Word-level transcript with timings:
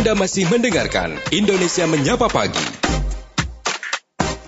Anda 0.00 0.16
masih 0.16 0.48
mendengarkan 0.48 1.12
Indonesia 1.28 1.84
Menyapa 1.84 2.32
Pagi. 2.32 2.64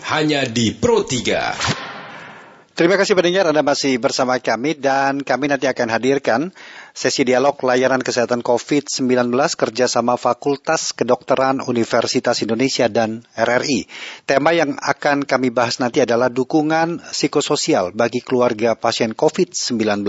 Hanya 0.08 0.48
di 0.48 0.72
Pro 0.72 1.04
3. 1.04 2.72
Terima 2.72 2.96
kasih 2.96 3.12
pendengar 3.12 3.44
Anda 3.44 3.60
masih 3.60 4.00
bersama 4.00 4.40
kami 4.40 4.80
dan 4.80 5.20
kami 5.20 5.52
nanti 5.52 5.68
akan 5.68 5.92
hadirkan 5.92 6.56
sesi 6.96 7.28
dialog 7.28 7.60
layanan 7.60 8.00
kesehatan 8.00 8.40
COVID-19 8.40 9.28
kerjasama 9.52 10.16
Fakultas 10.16 10.96
Kedokteran 10.96 11.60
Universitas 11.68 12.40
Indonesia 12.40 12.88
dan 12.88 13.20
RRI. 13.36 13.92
Tema 14.24 14.56
yang 14.56 14.80
akan 14.80 15.28
kami 15.28 15.52
bahas 15.52 15.76
nanti 15.84 16.00
adalah 16.00 16.32
dukungan 16.32 17.12
psikososial 17.12 17.92
bagi 17.92 18.24
keluarga 18.24 18.72
pasien 18.72 19.12
COVID-19. 19.12 20.00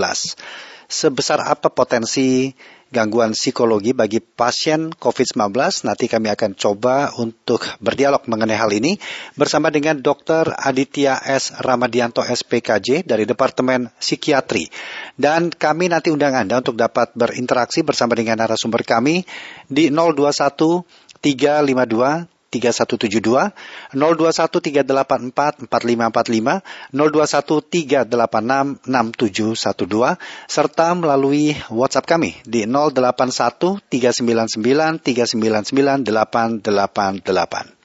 Sebesar 0.87 1.43
apa 1.43 1.67
potensi 1.67 2.55
gangguan 2.93 3.33
psikologi 3.33 3.97
bagi 3.97 4.21
pasien 4.21 4.93
COVID-19. 4.93 5.49
Nanti 5.89 6.05
kami 6.05 6.29
akan 6.29 6.53
coba 6.53 7.09
untuk 7.17 7.65
berdialog 7.81 8.21
mengenai 8.29 8.53
hal 8.53 8.70
ini 8.70 9.01
bersama 9.34 9.73
dengan 9.73 9.97
Dr. 9.97 10.53
Aditya 10.53 11.17
S. 11.25 11.57
Ramadianto 11.57 12.21
SPKJ 12.21 13.09
dari 13.09 13.25
Departemen 13.25 13.89
Psikiatri. 13.98 14.70
Dan 15.17 15.49
kami 15.49 15.89
nanti 15.89 16.13
undang 16.13 16.37
Anda 16.37 16.61
untuk 16.61 16.77
dapat 16.77 17.17
berinteraksi 17.17 17.81
bersama 17.81 18.13
dengan 18.13 18.37
narasumber 18.37 18.85
kami 18.85 19.25
di 19.65 19.89
021 19.89 20.85
352 21.23 22.32
3172, 22.53 23.49
021 23.98 24.62
384 24.62 25.66
4545, 25.66 26.62
021 26.93 27.66
386 27.66 28.85
6712, 28.85 30.21
serta 30.45 30.93
melalui 30.93 31.57
WhatsApp 31.73 32.05
kami 32.05 32.38
di 32.45 32.70
081 32.70 33.81
399 33.89 35.02
399 35.02 36.05
888. 36.05 37.84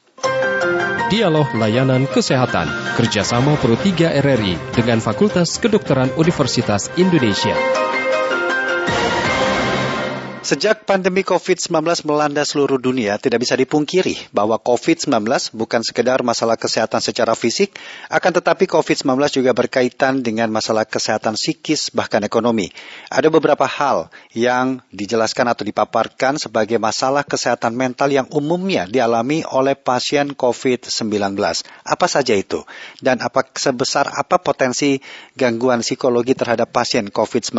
Dialog 1.09 1.49
Layanan 1.57 2.05
Kesehatan 2.05 2.69
kerjasama 2.93 3.57
Pro 3.57 3.81
3 3.81 4.21
RRI 4.21 4.77
dengan 4.77 5.01
Fakultas 5.01 5.57
Kedokteran 5.57 6.13
Universitas 6.21 6.93
Indonesia. 7.01 7.57
Sejak 10.49 10.89
pandemi 10.89 11.29
COVID-19 11.29 12.09
melanda 12.09 12.41
seluruh 12.41 12.81
dunia, 12.81 13.21
tidak 13.21 13.45
bisa 13.45 13.53
dipungkiri 13.53 14.33
bahwa 14.33 14.57
COVID-19 14.57 15.29
bukan 15.53 15.85
sekedar 15.85 16.25
masalah 16.25 16.57
kesehatan 16.57 17.05
secara 17.05 17.37
fisik, 17.37 17.77
akan 18.09 18.41
tetapi 18.41 18.65
COVID-19 18.65 19.29
juga 19.29 19.53
berkaitan 19.53 20.25
dengan 20.25 20.49
masalah 20.49 20.89
kesehatan 20.89 21.37
psikis 21.37 21.93
bahkan 21.93 22.25
ekonomi. 22.25 22.73
Ada 23.13 23.29
beberapa 23.29 23.69
hal 23.69 24.09
yang 24.33 24.81
dijelaskan 24.89 25.53
atau 25.53 25.69
dipaparkan 25.69 26.41
sebagai 26.41 26.81
masalah 26.81 27.29
kesehatan 27.29 27.77
mental 27.77 28.09
yang 28.09 28.25
umumnya 28.33 28.89
dialami 28.89 29.45
oleh 29.53 29.77
pasien 29.77 30.33
COVID-19. 30.33 31.37
Apa 31.85 32.07
saja 32.09 32.33
itu? 32.33 32.65
Dan 33.05 33.21
apa 33.21 33.45
sebesar 33.53 34.09
apa 34.17 34.41
potensi 34.41 34.97
gangguan 35.37 35.85
psikologi 35.85 36.33
terhadap 36.33 36.73
pasien 36.73 37.13
COVID-19? 37.13 37.53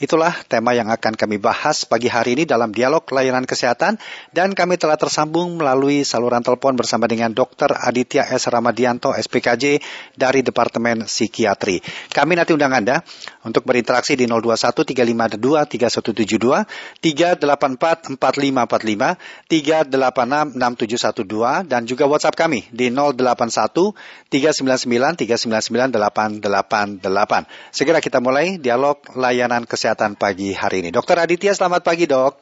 Itulah 0.00 0.32
tema 0.48 0.72
yang 0.72 0.88
akan 0.88 1.12
kami 1.12 1.36
bahas 1.36 1.84
pagi 1.84 1.97
hari 2.06 2.38
ini 2.38 2.46
dalam 2.46 2.70
dialog 2.70 3.02
layanan 3.10 3.42
kesehatan 3.42 3.98
dan 4.30 4.54
kami 4.54 4.78
telah 4.78 4.94
tersambung 4.94 5.58
melalui 5.58 6.06
saluran 6.06 6.46
telepon 6.46 6.78
bersama 6.78 7.10
dengan 7.10 7.34
Dr. 7.34 7.74
Aditya 7.74 8.30
S. 8.30 8.46
Ramadianto 8.46 9.10
SPKJ 9.10 9.82
dari 10.14 10.46
Departemen 10.46 11.10
Psikiatri. 11.10 11.82
Kami 12.14 12.38
nanti 12.38 12.54
undang 12.54 12.70
Anda 12.70 13.02
untuk 13.42 13.66
berinteraksi 13.66 14.14
di 14.14 14.30
021 14.30 14.86
352 14.86 15.66
3172 15.66 17.02
384 17.02 18.22
4545 18.22 19.18
386 19.50 20.54
6712 20.54 21.66
dan 21.66 21.82
juga 21.88 22.04
WhatsApp 22.06 22.38
kami 22.38 22.68
di 22.70 22.94
081 22.94 23.96
399 24.30 25.24
399 25.24 25.96
888. 25.96 27.48
Segera 27.72 28.04
kita 28.04 28.20
mulai 28.20 28.60
dialog 28.60 29.00
layanan 29.16 29.64
kesehatan 29.64 30.20
pagi 30.20 30.52
hari 30.52 30.84
ini. 30.84 30.90
Dokter 30.92 31.16
Aditya, 31.16 31.56
selamat 31.56 31.80
pagi 31.88 32.04
dok. 32.04 32.32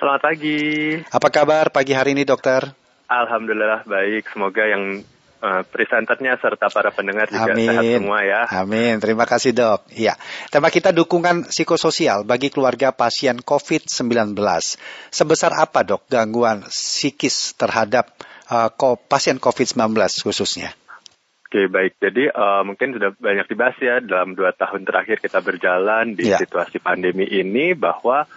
Selamat 0.00 0.32
pagi. 0.32 0.60
Apa 1.12 1.28
kabar 1.28 1.68
pagi 1.68 1.92
hari 1.92 2.16
ini 2.16 2.24
dokter? 2.24 2.64
Alhamdulillah 3.04 3.84
baik. 3.84 4.32
Semoga 4.32 4.64
yang 4.64 5.04
uh, 5.44 5.60
presenternya 5.68 6.40
serta 6.40 6.72
para 6.72 6.88
pendengar 6.88 7.28
juga 7.28 7.52
Amin. 7.52 7.68
sehat 7.68 7.84
semua 8.00 8.20
ya. 8.24 8.40
Amin. 8.48 8.96
Terima 8.96 9.28
kasih 9.28 9.52
dok. 9.52 9.84
Iya. 9.92 10.16
Tema 10.48 10.72
kita 10.72 10.96
dukungan 10.96 11.52
psikososial 11.52 12.24
bagi 12.24 12.48
keluarga 12.48 12.88
pasien 12.96 13.44
COVID-19. 13.44 14.32
Sebesar 15.12 15.52
apa 15.52 15.84
dok 15.84 16.08
gangguan 16.08 16.64
psikis 16.72 17.52
terhadap 17.60 18.16
uh, 18.48 18.72
pasien 19.04 19.36
COVID-19 19.36 19.92
khususnya? 20.24 20.72
Oke 21.48 21.64
baik, 21.64 21.96
jadi 21.96 22.28
uh, 22.28 22.60
mungkin 22.60 22.92
sudah 22.92 23.16
banyak 23.16 23.48
dibahas 23.48 23.72
ya 23.80 24.04
dalam 24.04 24.36
dua 24.36 24.52
tahun 24.52 24.84
terakhir 24.84 25.16
kita 25.24 25.40
berjalan 25.40 26.12
di 26.12 26.28
Ya. 26.28 26.36
situasi 26.36 26.76
pandemi 26.76 27.24
ini 27.24 27.72
bahwa 27.72 28.28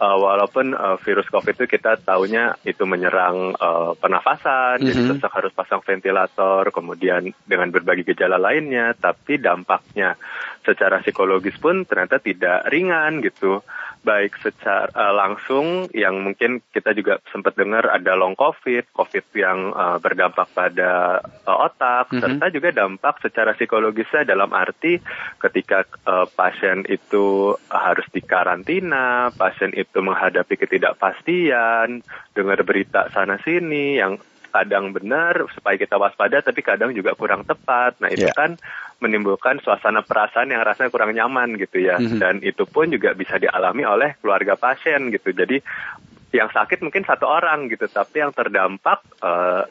uh, 0.00 0.16
walaupun 0.18 0.74
uh, 0.74 0.96
virus 1.02 1.28
COVID 1.30 1.54
itu 1.54 1.66
kita 1.70 2.00
tahunya 2.02 2.64
itu 2.66 2.82
menyerang 2.86 3.54
uh, 3.54 3.92
pernafasan, 3.98 4.82
jadi 4.82 5.00
Mhm. 5.00 5.08
sesak 5.14 5.32
harus 5.34 5.52
pasang 5.54 5.80
ventilator, 5.84 6.68
kemudian 6.74 7.30
dengan 7.46 7.70
berbagai 7.70 8.14
gejala 8.14 8.40
lainnya, 8.40 8.94
tapi 8.98 9.38
dampaknya 9.38 10.18
secara 10.64 11.04
psikologis 11.04 11.54
pun 11.60 11.84
ternyata 11.84 12.18
tidak 12.18 12.66
ringan 12.72 13.20
gitu. 13.20 13.60
Baik 14.04 14.36
secara 14.44 14.92
uh, 14.92 15.16
langsung 15.16 15.88
yang 15.96 16.20
mungkin 16.20 16.60
kita 16.76 16.92
juga 16.92 17.24
sempat 17.32 17.56
dengar 17.56 17.88
ada 17.88 18.12
long 18.12 18.36
COVID, 18.36 18.92
COVID 18.92 19.24
yang 19.32 19.72
uh, 19.72 19.96
berdampak 19.96 20.44
pada 20.52 21.24
uh, 21.24 21.58
otak, 21.64 22.12
Mhm. 22.12 22.20
serta 22.20 22.46
juga 22.52 22.68
dampak 22.68 23.24
secara 23.24 23.56
psikologisnya 23.56 24.28
dalam 24.28 24.52
arti 24.52 25.00
ketika 25.40 25.88
uh, 26.04 26.28
pasien 26.28 26.84
itu 26.84 27.56
harus 27.72 28.04
dikarantina, 28.12 29.32
pasien 29.32 29.72
itu 29.72 30.04
menghadapi 30.04 30.52
ketidakpastian, 30.60 32.04
dengar 32.36 32.60
berita 32.60 33.08
sana 33.08 33.40
sini 33.40 33.96
yang 33.96 34.20
kadang 34.54 34.94
benar 34.94 35.42
supaya 35.50 35.74
kita 35.74 35.98
waspada 35.98 36.38
tapi 36.38 36.62
kadang 36.62 36.94
juga 36.94 37.18
kurang 37.18 37.42
tepat. 37.42 37.98
Nah, 37.98 38.06
itu 38.06 38.30
Ya. 38.30 38.34
kan 38.38 38.54
menimbulkan 39.02 39.58
suasana 39.58 40.00
perasaan 40.00 40.54
yang 40.54 40.62
rasanya 40.62 40.88
kurang 40.88 41.10
nyaman 41.10 41.58
gitu 41.58 41.82
ya. 41.82 41.98
Mhm. 41.98 42.18
Dan 42.22 42.34
itu 42.40 42.62
pun 42.64 42.86
juga 42.86 43.10
bisa 43.12 43.34
dialami 43.36 43.82
oleh 43.82 44.14
keluarga 44.22 44.54
pasien 44.54 45.10
gitu. 45.10 45.34
Jadi 45.34 45.58
yang 46.30 46.48
sakit 46.48 46.78
mungkin 46.80 47.02
satu 47.02 47.26
orang 47.26 47.66
gitu, 47.66 47.86
tapi 47.86 48.22
yang 48.22 48.30
terdampak 48.30 49.02
eh, 49.18 49.62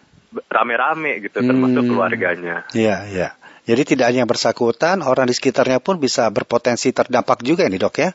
rame-rame 0.50 1.22
gitu 1.22 1.40
termasuk 1.40 1.86
Hmm. 1.86 1.90
keluarganya. 1.94 2.68
Iya, 2.74 2.98
iya. 3.08 3.30
Jadi 3.64 3.96
tidak 3.96 4.12
hanya 4.12 4.26
yang 4.26 4.32
bersangkutan, 4.32 5.00
orang 5.00 5.24
di 5.24 5.32
sekitarnya 5.32 5.80
pun 5.80 5.96
bisa 5.96 6.28
berpotensi 6.28 6.92
terdampak 6.92 7.40
juga 7.42 7.64
ini 7.64 7.80
dok 7.80 7.96
ya? 7.96 8.10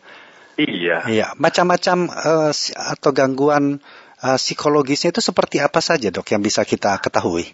Iya. 0.58 1.06
Iya. 1.06 1.26
Macam-macam 1.38 2.10
si- 2.50 2.74
atau 2.74 3.14
gangguan 3.14 3.78
eh, 4.22 4.38
psikologisnya 4.38 5.10
itu 5.14 5.22
seperti 5.22 5.62
apa 5.62 5.78
saja 5.78 6.08
dok 6.10 6.26
yang 6.30 6.42
bisa 6.42 6.62
kita 6.62 6.98
ketahui? 6.98 7.52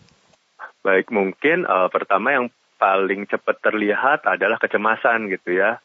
Baik, 0.84 1.08
mungkin 1.08 1.64
eh, 1.64 1.88
pertama 1.88 2.36
yang 2.36 2.46
paling 2.76 3.24
cepat 3.24 3.56
terlihat 3.64 4.28
adalah 4.28 4.60
kecemasan 4.60 5.32
gitu 5.32 5.56
ya. 5.56 5.80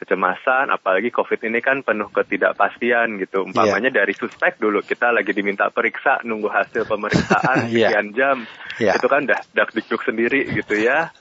Kecemasan, 0.00 0.72
apalagi 0.72 1.12
COVID 1.12 1.44
ini 1.44 1.60
kan 1.60 1.84
penuh 1.84 2.08
ketidakpastian 2.08 3.20
gitu. 3.20 3.44
Umpamanya 3.44 3.92
dari 3.92 4.16
suspek 4.16 4.56
dulu, 4.56 4.80
kita 4.80 5.12
lagi 5.12 5.36
diminta 5.36 5.68
periksa, 5.68 6.24
nunggu 6.24 6.48
hasil 6.48 6.88
pemeriksaan 6.88 7.68
Iya. 7.68 7.92
sekian 7.92 8.08
jam. 8.16 8.36
Iya. 8.80 8.96
Itu 8.96 9.12
kan 9.12 9.28
udah 9.28 9.40
dak 9.52 9.76
dikduk 9.76 10.00
sendiri 10.00 10.48
gitu 10.56 10.80
ya. 10.80 11.12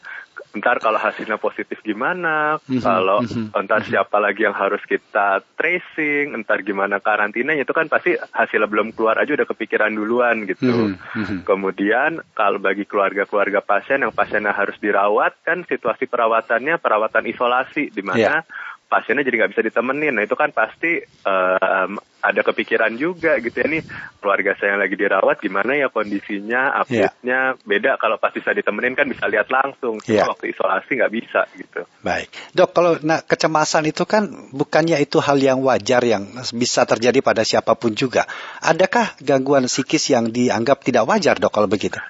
Ntar 0.49 0.81
kalau 0.81 0.97
hasilnya 0.97 1.37
positif 1.37 1.77
gimana, 1.85 2.57
Mhm, 2.65 2.81
kalau 2.81 3.21
mhm, 3.21 3.53
ntar 3.53 3.85
siapa 3.85 4.17
lagi 4.17 4.43
yang 4.43 4.57
harus 4.57 4.81
kita 4.81 5.45
tracing, 5.53 6.33
ntar 6.41 6.65
gimana 6.65 6.97
karantinanya, 6.97 7.61
itu 7.61 7.73
kan 7.75 7.85
pasti 7.85 8.17
hasilnya 8.17 8.65
belum 8.65 8.97
keluar 8.97 9.21
aja 9.21 9.37
udah 9.37 9.45
kepikiran 9.45 9.93
duluan 9.93 10.49
gitu. 10.49 10.95
Mhm, 10.95 10.97
mhm. 10.97 11.37
Kemudian 11.45 12.25
kalau 12.33 12.57
bagi 12.57 12.89
keluarga-keluarga 12.89 13.61
pasien 13.61 14.01
yang 14.01 14.13
pasiennya 14.15 14.55
harus 14.55 14.75
dirawat 14.81 15.37
kan 15.45 15.61
situasi 15.69 16.09
perawatannya 16.09 16.81
perawatan 16.81 17.29
isolasi 17.29 17.93
di 17.93 18.01
mana 18.01 18.41
pasiennya 18.89 19.21
jadi 19.21 19.45
nggak 19.45 19.51
bisa 19.53 19.63
ditemenin. 19.63 20.17
Nah 20.17 20.25
itu 20.25 20.33
kan 20.33 20.49
pasti 20.49 20.97
em, 21.05 21.91
ada 22.19 22.41
kepikiran 22.43 22.99
juga 22.99 23.39
gitu 23.39 23.55
ya 23.63 23.67
nih 23.69 23.83
keluarga 24.19 24.51
saya 24.59 24.75
yang 24.75 24.81
lagi 24.83 24.95
dirawat 24.99 25.39
gimana 25.39 25.71
ya 25.79 25.87
kondisinya, 25.87 26.75
update-nya 26.83 27.55
beda 27.63 27.95
kalau 27.95 28.19
pas 28.19 28.33
bisa 28.35 28.51
ditemenin 28.51 28.97
kan 28.97 29.07
bisa 29.07 29.29
lihat 29.31 29.47
langsung. 29.47 30.01
Cuma 30.03 30.11
Iya. 30.11 30.25
waktu 30.27 30.51
isolasi 30.51 30.91
nggak 30.99 31.13
bisa 31.13 31.41
gitu. 31.55 31.85
Baik, 32.03 32.27
dok. 32.51 32.69
Kalau 32.75 32.91
nah, 33.05 33.23
kecemasan 33.23 33.87
itu 33.87 34.03
kan 34.03 34.27
bukannya 34.51 34.99
itu 34.99 35.21
hal 35.23 35.39
yang 35.39 35.63
wajar 35.63 36.03
yang 36.03 36.27
bisa 36.51 36.83
terjadi 36.83 37.23
pada 37.23 37.45
siapa 37.47 37.77
pun 37.79 37.95
juga. 37.95 38.27
Adakah 38.65 39.15
gangguan 39.23 39.69
psikis 39.69 40.11
yang 40.11 40.33
dianggap 40.33 40.83
tidak 40.83 41.07
wajar 41.07 41.39
dok 41.39 41.53
kalau 41.55 41.69
begitu? 41.71 42.01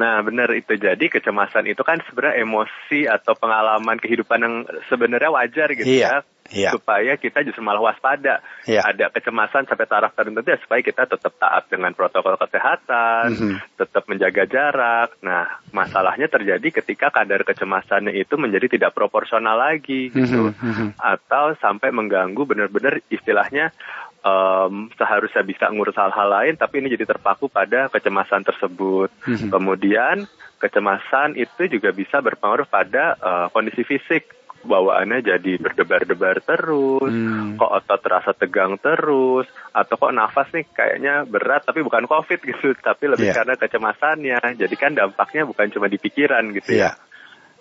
Nah, 0.00 0.24
benar 0.24 0.48
itu. 0.56 0.72
Jadi 0.76 1.12
kecemasan 1.12 1.68
itu 1.68 1.84
kan 1.84 2.00
sebenarnya 2.08 2.40
emosi 2.40 3.04
atau 3.04 3.36
pengalaman 3.36 4.00
kehidupan 4.00 4.40
yang 4.40 4.54
sebenarnya 4.88 5.28
wajar 5.28 5.68
gitu 5.76 5.84
Iya, 5.84 6.24
ya. 6.48 6.68
yeah. 6.68 6.72
supaya 6.72 7.12
kita 7.20 7.44
justru 7.44 7.60
malah 7.60 7.92
waspada. 7.92 8.40
Yeah. 8.64 8.88
Ada 8.88 9.12
kecemasan 9.12 9.68
sampai 9.68 9.84
taraf 9.84 10.16
tertentu 10.16 10.40
ya 10.48 10.56
supaya 10.64 10.80
kita 10.80 11.04
tetap 11.04 11.32
taat 11.36 11.68
dengan 11.68 11.92
protokol 11.92 12.40
kesehatan, 12.40 13.26
mm 13.28 13.36
-hmm. 13.36 13.54
tetap 13.76 14.04
menjaga 14.08 14.44
jarak. 14.48 15.10
Nah, 15.20 15.60
masalahnya 15.76 16.28
terjadi 16.32 16.82
ketika 16.82 17.12
kadar 17.12 17.44
kecemasannya 17.44 18.16
itu 18.16 18.34
menjadi 18.40 18.80
tidak 18.80 18.96
proporsional 18.96 19.60
lagi 19.60 20.08
gitu. 20.08 20.56
Mm 20.56 20.56
-hmm. 20.56 20.88
Atau 20.96 21.52
sampai 21.60 21.92
mengganggu 21.92 22.42
benar-benar 22.48 23.04
istilahnya 23.12 23.76
um, 24.22 24.88
seharusnya 24.94 25.42
bisa 25.42 25.68
ngurus 25.68 25.98
hal-hal 25.98 26.28
lain, 26.30 26.54
tapi 26.56 26.80
ini 26.82 26.94
jadi 26.94 27.06
terpaku 27.06 27.50
pada 27.50 27.90
kecemasan 27.90 28.46
tersebut. 28.46 29.10
Hmm. 29.26 29.50
Kemudian 29.50 30.16
kecemasan 30.62 31.34
itu 31.34 31.66
juga 31.66 31.90
bisa 31.90 32.22
berpengaruh 32.22 32.70
pada 32.70 33.18
uh, 33.18 33.46
kondisi 33.50 33.82
fisik 33.82 34.42
bawaannya 34.62 35.26
jadi 35.26 35.58
berdebar-debar 35.58 36.38
terus, 36.46 37.10
hmm. 37.10 37.58
kok 37.58 37.72
otot 37.82 37.98
terasa 37.98 38.30
tegang 38.30 38.78
terus, 38.78 39.50
atau 39.74 39.94
kok 39.98 40.14
nafas 40.14 40.54
nih 40.54 40.70
kayaknya 40.70 41.26
berat 41.26 41.66
tapi 41.66 41.82
bukan 41.82 42.06
COVID 42.06 42.40
gitu, 42.46 42.70
tapi 42.88 43.10
lebih 43.10 43.34
yeah. 43.34 43.36
karena 43.42 43.54
kecemasannya. 43.58 44.38
Jadi 44.54 44.74
kan 44.78 44.94
dampaknya 44.94 45.42
bukan 45.50 45.66
cuma 45.74 45.90
di 45.90 45.98
pikiran 45.98 46.54
gitu 46.54 46.78
yeah. 46.78 46.94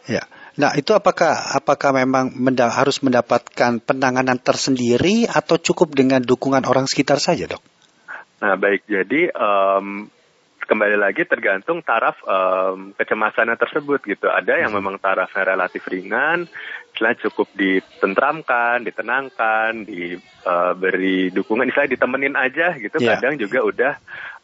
ya. 0.05 0.21
Ya. 0.21 0.23
Nah, 0.59 0.75
itu 0.75 0.91
apakah 0.91 1.55
apakah 1.55 1.95
memang 1.95 2.35
menda 2.35 2.67
harus 2.67 2.99
mendapatkan 2.99 3.79
penanganan 3.79 4.35
tersendiri 4.35 5.23
atau 5.23 5.55
cukup 5.55 5.95
dengan 5.95 6.19
dukungan 6.19 6.67
orang 6.67 6.89
sekitar 6.91 7.23
saja, 7.23 7.47
dok? 7.47 7.63
Nah, 8.43 8.59
baik. 8.59 8.83
Jadi 8.89 9.31
um, 9.31 10.09
kembali 10.67 10.97
lagi 10.99 11.23
tergantung 11.23 11.79
taraf 11.83 12.19
um, 12.27 12.91
kecemasannya 12.99 13.55
tersebut 13.55 14.03
gitu. 14.03 14.27
Ada 14.27 14.65
yang 14.67 14.75
hmm. 14.75 14.79
memang 14.81 14.95
tarafnya 14.99 15.43
relatif 15.55 15.87
ringan, 15.87 16.49
setelah 16.91 17.15
cukup 17.21 17.47
ditentramkan, 17.55 18.83
ditenangkan, 18.83 19.87
diberi 19.87 21.27
uh, 21.27 21.33
dukungan, 21.33 21.67
misalnya 21.67 21.95
ditemenin 21.95 22.35
aja 22.35 22.75
gitu. 22.75 22.97
Yeah. 22.99 23.19
Kadang 23.19 23.39
juga 23.39 23.59
udah 23.63 23.93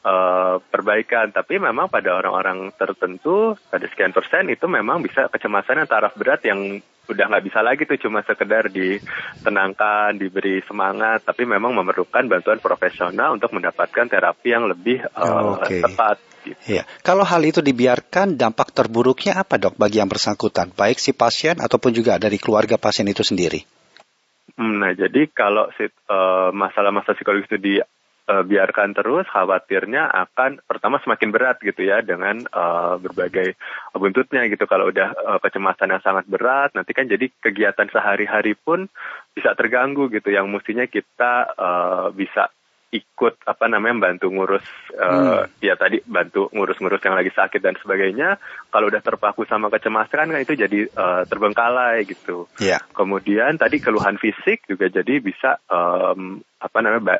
uh, 0.07 0.55
perbaikan. 0.63 1.35
Tapi 1.35 1.59
memang 1.59 1.91
pada 1.91 2.15
orang-orang 2.15 2.71
tertentu, 2.79 3.59
pada 3.67 3.85
sekian 3.91 4.15
persen 4.15 4.47
itu 4.47 4.65
memang 4.71 5.03
bisa 5.03 5.27
kecemasan 5.27 5.83
yang 5.83 5.89
taraf 5.91 6.15
berat 6.15 6.41
yang 6.47 6.79
udah 7.07 7.25
nggak 7.31 7.45
bisa 7.47 7.63
lagi 7.63 7.87
tuh 7.87 7.95
cuma 8.03 8.19
sekedar 8.23 8.67
ditenangkan, 8.67 10.19
diberi 10.19 10.59
semangat, 10.67 11.23
tapi 11.23 11.47
memang 11.47 11.71
memerlukan 11.71 12.27
bantuan 12.27 12.59
profesional 12.59 13.39
untuk 13.39 13.55
mendapatkan 13.55 14.11
terapi 14.11 14.51
yang 14.51 14.67
lebih 14.67 15.07
uh, 15.15 15.55
okay. 15.63 15.79
tepat. 15.79 16.19
Gitu. 16.43 16.59
Ya. 16.79 16.83
Kalau 17.03 17.23
hal 17.23 17.43
itu 17.47 17.63
dibiarkan, 17.63 18.35
dampak 18.35 18.75
terburuknya 18.75 19.39
apa 19.39 19.55
dok 19.55 19.79
bagi 19.79 20.03
yang 20.03 20.11
bersangkutan, 20.11 20.71
baik 20.75 20.99
si 20.99 21.15
pasien 21.15 21.59
ataupun 21.63 21.95
juga 21.95 22.19
dari 22.19 22.35
keluarga 22.39 22.75
pasien 22.75 23.07
itu 23.07 23.23
sendiri? 23.23 23.63
Hmm, 24.57 24.79
nah, 24.79 24.91
jadi 24.91 25.27
kalau 25.31 25.69
uh, 25.71 26.49
masalah-masalah 26.55 27.15
psikologis 27.15 27.47
itu 27.51 27.59
di 27.59 27.73
uh, 28.27 28.43
biarkan 28.43 28.93
terus, 28.93 29.25
khawatirnya 29.31 30.11
akan 30.11 30.59
pertama 30.67 30.99
semakin 31.01 31.31
berat 31.31 31.57
gitu 31.63 31.87
ya 31.87 32.03
dengan 32.03 32.43
uh, 32.51 32.99
berbagai 32.99 33.55
buntutnya 33.95 34.45
gitu. 34.51 34.67
Kalau 34.67 34.91
udah 34.91 35.15
uh, 35.15 35.39
kecemasan 35.41 35.95
yang 35.95 36.03
sangat 36.03 36.27
berat, 36.27 36.75
nanti 36.75 36.91
kan 36.91 37.07
jadi 37.07 37.31
kegiatan 37.39 37.87
sehari-hari 37.89 38.53
pun 38.53 38.91
bisa 39.31 39.55
terganggu 39.55 40.11
gitu. 40.11 40.29
Yang 40.29 40.47
mestinya 40.51 40.85
kita 40.85 41.33
uh, 41.55 42.07
bisa 42.11 42.51
ikut 42.87 43.43
apa 43.43 43.67
namanya 43.67 44.11
bantu 44.11 44.31
ngurus 44.31 44.63
uh, 44.95 45.43
hmm. 45.43 45.59
ya 45.59 45.75
tadi 45.75 45.99
bantu 46.07 46.47
ngurus-ngurus 46.55 47.03
yang 47.03 47.19
lagi 47.19 47.35
sakit 47.35 47.59
dan 47.59 47.75
sebagainya 47.83 48.39
kalau 48.71 48.87
udah 48.87 49.03
terpaku 49.03 49.43
sama 49.43 49.67
kecemasan 49.67 50.31
kan 50.31 50.39
itu 50.39 50.55
jadi 50.55 50.87
uh, 50.95 51.27
terbengkalai 51.27 52.07
gitu 52.07 52.47
yeah. 52.63 52.79
kemudian 52.95 53.59
tadi 53.59 53.83
keluhan 53.83 54.15
fisik 54.15 54.63
juga 54.71 54.87
jadi 54.87 55.19
bisa 55.19 55.59
um, 55.67 56.39
apa 56.63 56.77
namanya 56.79 57.19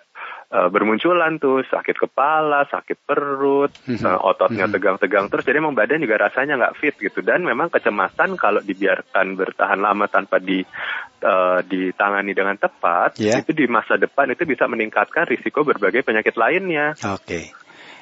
uh, 0.51 0.69
bermunculan 0.71 1.39
tuh 1.39 1.63
sakit 1.67 1.95
kepala, 2.07 2.67
sakit 2.67 2.97
perut, 3.03 3.71
uh, 3.87 4.19
ototnya 4.23 4.67
tegang-tegang 4.71 5.27
terus. 5.27 5.43
Jadi 5.43 5.57
emang 5.59 5.75
badan 5.75 6.03
juga 6.03 6.27
rasanya 6.27 6.59
nggak 6.59 6.75
fit 6.79 6.95
gitu. 6.99 7.19
Dan 7.23 7.43
memang 7.43 7.67
kecemasan 7.71 8.39
kalau 8.39 8.63
dibiarkan 8.63 9.35
bertahan 9.35 9.79
lama 9.79 10.07
tanpa 10.07 10.39
di 10.39 10.63
uh, 11.23 11.59
ditangani 11.63 12.31
dengan 12.31 12.55
tepat, 12.55 13.19
yeah. 13.19 13.39
itu 13.39 13.51
di 13.51 13.67
masa 13.67 13.99
depan 13.99 14.31
itu 14.31 14.47
bisa 14.47 14.65
meningkatkan 14.67 15.27
risiko 15.27 15.67
berbagai 15.67 16.03
penyakit 16.03 16.35
lainnya. 16.39 16.95
Oke. 17.03 17.23
Okay. 17.23 17.45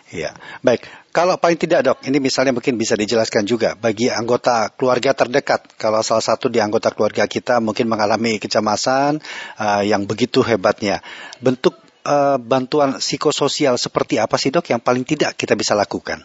Iya, 0.06 0.38
baik. 0.62 0.86
Kalau 1.10 1.34
paling 1.42 1.58
tidak 1.58 1.82
dok, 1.82 1.98
ini 2.06 2.22
misalnya 2.22 2.54
mungkin 2.54 2.78
bisa 2.78 2.94
dijelaskan 2.94 3.42
juga 3.50 3.74
bagi 3.74 4.06
anggota 4.06 4.70
keluarga 4.78 5.18
terdekat. 5.18 5.74
Kalau 5.82 6.06
salah 6.06 6.22
satu 6.22 6.46
di 6.46 6.62
anggota 6.62 6.94
keluarga 6.94 7.26
kita 7.26 7.58
mungkin 7.58 7.90
mengalami 7.90 8.38
kecemasan 8.38 9.18
uh, 9.58 9.82
yang 9.82 10.06
begitu 10.06 10.46
hebatnya, 10.46 11.02
bentuk 11.42 11.85
uh, 12.06 12.38
bantuan 12.38 13.02
psikososial 13.02 13.76
seperti 13.82 14.22
apa 14.22 14.38
sih 14.38 14.54
dok 14.54 14.70
yang 14.70 14.80
paling 14.80 15.04
tidak 15.04 15.34
kita 15.36 15.58
bisa 15.58 15.74
lakukan? 15.74 16.22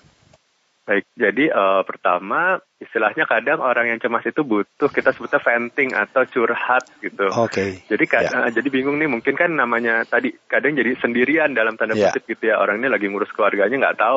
Baik, 0.91 1.06
jadi 1.15 1.55
uh, 1.55 1.82
pertama 1.87 2.59
istilahnya 2.82 3.23
kadang 3.23 3.62
orang 3.62 3.94
yang 3.94 4.03
cemas 4.03 4.27
itu 4.27 4.43
butuh 4.43 4.91
kita 4.91 5.15
sebutnya 5.15 5.38
venting 5.38 5.94
atau 5.94 6.27
curhat 6.27 6.82
gitu. 6.99 7.31
Oke. 7.31 7.47
Okay. 7.47 7.71
Jadi 7.87 8.05
kadang, 8.11 8.49
yeah. 8.49 8.50
jadi 8.50 8.69
bingung 8.75 8.99
nih 8.99 9.06
mungkin 9.06 9.38
kan 9.38 9.55
namanya 9.55 10.03
tadi 10.03 10.35
kadang 10.50 10.75
jadi 10.75 10.99
sendirian 10.99 11.55
dalam 11.55 11.79
tanda 11.79 11.94
ya. 11.94 12.11
kutip 12.11 12.27
yeah. 12.27 12.31
gitu 12.35 12.43
ya 12.50 12.55
orang 12.59 12.82
ini 12.82 12.91
lagi 12.91 13.06
ngurus 13.06 13.31
keluarganya 13.31 13.77
nggak 13.79 13.99
tahu 14.03 14.17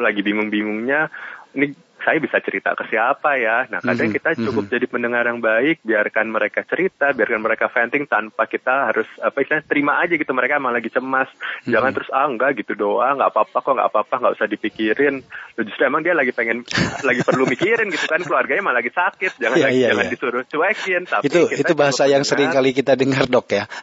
lagi 0.00 0.20
bingung-bingungnya 0.24 1.12
ini 1.52 1.76
saya 2.06 2.22
bisa 2.22 2.38
cerita 2.38 2.70
ke 2.78 2.86
siapa 2.86 3.34
ya. 3.34 3.66
Nah, 3.66 3.82
kadang 3.82 4.14
mm-hmm. 4.14 4.22
kita 4.22 4.30
cukup 4.38 4.70
mm-hmm. 4.70 4.74
jadi 4.78 4.86
pendengar 4.86 5.24
yang 5.26 5.42
baik, 5.42 5.82
biarkan 5.82 6.30
mereka 6.30 6.62
cerita, 6.62 7.10
biarkan 7.10 7.42
mereka 7.42 7.66
venting 7.66 8.06
tanpa 8.06 8.46
kita 8.46 8.94
harus 8.94 9.10
apa 9.18 9.34
istilahnya 9.42 9.66
terima 9.66 9.98
aja 9.98 10.14
gitu 10.14 10.30
mereka 10.30 10.62
emang 10.62 10.70
lagi 10.70 10.86
cemas. 10.94 11.26
Mm-hmm. 11.26 11.72
Jangan 11.74 11.90
terus 11.90 12.10
ah 12.14 12.26
enggak 12.30 12.50
gitu 12.62 12.78
doa, 12.78 13.18
nggak 13.18 13.30
apa-apa 13.34 13.58
kok, 13.58 13.74
nggak 13.74 13.90
apa-apa, 13.90 14.14
nggak 14.22 14.34
usah 14.38 14.46
dipikirin. 14.46 15.14
Justru 15.58 15.82
emang 15.82 16.06
dia 16.06 16.14
lagi 16.14 16.30
pengen 16.30 16.62
lagi 17.08 17.26
perlu 17.26 17.42
mikirin 17.50 17.90
gitu 17.90 18.06
kan 18.06 18.22
keluarganya 18.22 18.62
malah 18.62 18.78
lagi 18.78 18.94
sakit. 18.94 19.42
Jangan 19.42 19.56
yeah, 19.58 19.74
yeah, 19.74 19.90
jangan 19.90 20.06
yeah. 20.06 20.12
disuruh 20.14 20.44
cuekin. 20.46 21.02
Tapi 21.10 21.26
itu 21.26 21.40
itu 21.58 21.72
bahasa 21.74 22.06
yang 22.06 22.22
sering 22.22 22.54
kali 22.54 22.70
kita 22.70 22.94
dengar 22.94 23.26
dok 23.26 23.50
ya. 23.50 23.66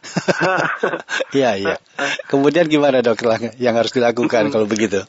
Iya 1.34 1.50
iya. 1.58 1.76
Kemudian 2.30 2.70
gimana 2.70 3.02
dok 3.02 3.18
yang 3.58 3.74
harus 3.74 3.90
dilakukan 3.90 4.48
kalau 4.54 4.66
begitu? 4.66 5.02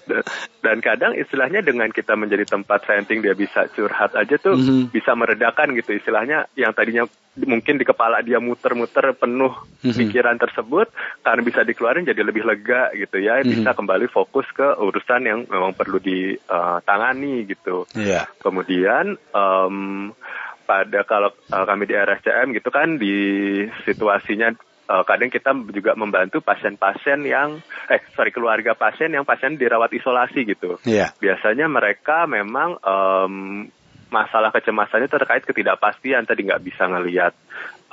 Dan 0.65 0.81
kadang 0.81 1.13
istilahnya 1.13 1.61
dengan 1.61 1.93
kita 1.93 2.17
menjadi 2.17 2.49
tempat 2.49 2.89
venting 3.05 3.21
dia 3.21 3.37
bisa 3.37 3.69
curhat 3.69 4.17
aja 4.17 4.41
tuh 4.41 4.57
mm-hmm. 4.57 4.89
bisa 4.89 5.13
meredakan 5.13 5.77
gitu 5.77 5.93
istilahnya 5.93 6.49
yang 6.57 6.73
tadinya 6.73 7.05
mungkin 7.37 7.77
di 7.77 7.85
kepala 7.85 8.25
dia 8.25 8.41
muter-muter 8.41 9.13
penuh 9.13 9.53
mm-hmm. 9.53 9.93
pikiran 9.93 10.41
tersebut 10.41 10.89
karena 11.21 11.41
bisa 11.45 11.61
dikeluarin 11.61 12.09
jadi 12.09 12.25
lebih 12.25 12.41
lega 12.41 12.89
gitu 12.97 13.21
ya 13.21 13.37
mm-hmm. 13.37 13.53
bisa 13.53 13.69
kembali 13.77 14.09
fokus 14.09 14.49
ke 14.49 14.65
urusan 14.65 15.21
yang 15.21 15.39
memang 15.45 15.77
perlu 15.77 16.01
ditangani 16.01 17.45
gitu. 17.45 17.85
Yeah. 17.93 18.25
Kemudian 18.41 19.21
um, 19.37 20.09
pada 20.65 21.05
kalau 21.05 21.29
uh, 21.53 21.65
kami 21.69 21.85
di 21.85 21.93
RSCM 21.93 22.57
gitu 22.57 22.73
kan 22.73 22.97
di 22.97 23.15
situasinya 23.85 24.49
uh, 24.89 25.03
kadang 25.03 25.29
kita 25.33 25.51
juga 25.73 25.97
membantu 25.97 26.41
pasien-pasien 26.41 27.21
yang 27.25 27.61
eh 27.89 28.01
sorry 28.13 28.29
keluarga 28.31 28.77
pasien 28.77 29.13
yang 29.13 29.25
pasien 29.25 29.57
dirawat 29.57 29.91
isolasi 29.93 30.45
gitu. 30.45 30.77
Yeah. 30.85 31.13
Biasanya 31.17 31.69
mereka 31.69 32.25
memang 32.29 32.77
um, 32.81 33.65
masalah 34.13 34.53
kecemasannya 34.53 35.09
terkait 35.09 35.43
ketidakpastian 35.43 36.29
tadi 36.29 36.45
nggak 36.45 36.63
bisa 36.63 36.87
ngelihat 36.87 37.33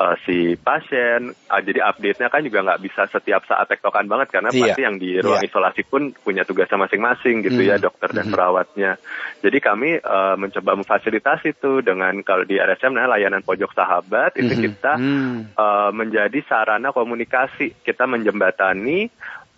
uh, 0.03 0.15
si 0.27 0.59
pasien. 0.59 1.31
Uh, 1.47 1.63
jadi 1.63 1.87
update-nya 1.87 2.27
kan 2.27 2.43
juga 2.43 2.67
nggak 2.67 2.83
bisa 2.83 3.07
setiap 3.07 3.47
saat 3.47 3.71
tektokan 3.71 4.11
banget 4.11 4.35
karena 4.35 4.51
iya. 4.51 4.75
pasti 4.75 4.81
yang 4.83 4.97
di 4.99 5.23
ruang 5.23 5.39
iya. 5.39 5.47
isolasi 5.47 5.83
pun 5.87 6.11
punya 6.11 6.43
tugasnya 6.43 6.83
masing-masing 6.83 7.47
gitu 7.47 7.61
mm. 7.63 7.69
ya 7.71 7.77
dokter 7.79 8.11
dan 8.11 8.27
mm. 8.27 8.33
perawatnya. 8.35 8.93
Jadi 9.39 9.59
kami 9.63 9.91
uh, 10.03 10.35
mencoba 10.35 10.75
memfasilitasi 10.83 11.55
itu 11.55 11.73
dengan 11.87 12.19
kalau 12.27 12.43
di 12.43 12.59
RSM 12.59 12.99
nah, 12.99 13.07
layanan 13.07 13.47
pojok 13.47 13.71
sahabat 13.71 14.35
mm. 14.35 14.41
itu 14.43 14.55
kita 14.67 14.93
mm. 14.99 15.55
uh, 15.55 15.91
menjadi 15.95 16.39
sarana 16.51 16.91
komunikasi 16.91 17.79
kita 17.87 18.11
menjembatani 18.11 19.07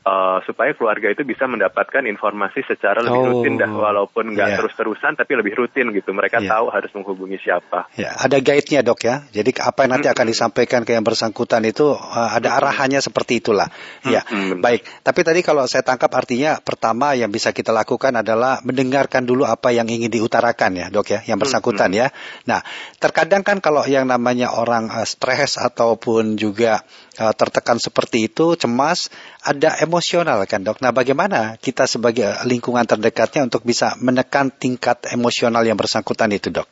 uh, 0.05 0.39
supaya 0.45 0.77
keluarga 0.77 1.11
itu 1.11 1.25
bisa 1.25 1.49
mendapatkan 1.49 2.05
informasi 2.05 2.63
secara 2.69 3.01
lebih 3.01 3.21
oh, 3.21 3.29
rutin 3.41 3.57
dah 3.57 3.69
walaupun 3.73 4.37
nggak 4.37 4.49
yeah. 4.55 4.59
terus-terusan 4.61 5.17
tapi 5.17 5.33
lebih 5.41 5.57
rutin 5.57 5.91
gitu 5.91 6.13
mereka 6.13 6.39
yeah. 6.45 6.53
tahu 6.55 6.69
harus 6.71 6.93
menghubungi 6.93 7.41
siapa. 7.41 7.89
Yeah. 7.97 8.15
ada 8.15 8.39
guide-nya 8.39 8.85
dok 8.85 9.01
ya. 9.03 9.25
Jadi 9.33 9.57
apa 9.59 9.89
yang 9.89 9.99
nanti 9.99 10.07
mm 10.07 10.13
-hmm. 10.13 10.21
akan 10.21 10.27
disampaikan 10.31 10.81
ke 10.85 10.93
yang 10.95 11.05
bersangkutan 11.05 11.65
itu 11.65 11.97
uh, 11.97 12.31
ada 12.31 12.39
mm 12.39 12.45
-hmm. 12.45 12.59
arahannya 12.61 13.01
seperti 13.01 13.41
itulah. 13.41 13.69
Mm 13.69 13.75
-hmm. 13.75 14.13
Ya, 14.13 14.21
baik. 14.61 14.81
Tapi 15.03 15.21
tadi 15.25 15.41
kalau 15.41 15.65
saya 15.67 15.83
tangkap 15.83 16.13
artinya 16.13 16.61
pertama 16.61 17.17
yang 17.17 17.33
bisa 17.33 17.51
kita 17.51 17.73
lakukan 17.73 18.13
adalah 18.15 18.61
mendengarkan 18.63 19.25
dulu 19.25 19.49
apa 19.49 19.73
yang 19.73 19.89
ingin 19.89 20.13
diutarakan 20.13 20.77
ya 20.79 20.87
dok 20.93 21.09
ya, 21.11 21.21
yang 21.25 21.41
bersangkutan 21.41 21.91
mm 21.91 21.97
-hmm. 21.97 22.13
ya. 22.13 22.47
Nah, 22.47 22.61
terkadang 23.01 23.43
kan 23.43 23.59
kalau 23.65 23.89
yang 23.89 24.05
namanya 24.05 24.53
orang 24.53 24.93
uh, 24.93 25.09
stres 25.09 25.57
ataupun 25.57 26.37
juga 26.37 26.85
tertekan 27.15 27.79
seperti 27.79 28.27
itu, 28.27 28.59
cemas, 28.59 29.09
ada 29.47 29.79
emosional 29.81 30.43
kan 30.51 30.67
dok. 30.67 30.83
Nah 30.83 30.91
bagaimana 30.91 31.57
kita 31.59 31.87
sebagai 31.87 32.27
lingkungan 32.45 32.85
terdekatnya 32.85 33.47
untuk 33.47 33.63
bisa 33.63 33.95
menekan 34.03 34.51
tingkat 34.51 35.07
emosional 35.15 35.63
yang 35.63 35.79
bersangkutan 35.79 36.31
itu 36.35 36.51
dok? 36.51 36.67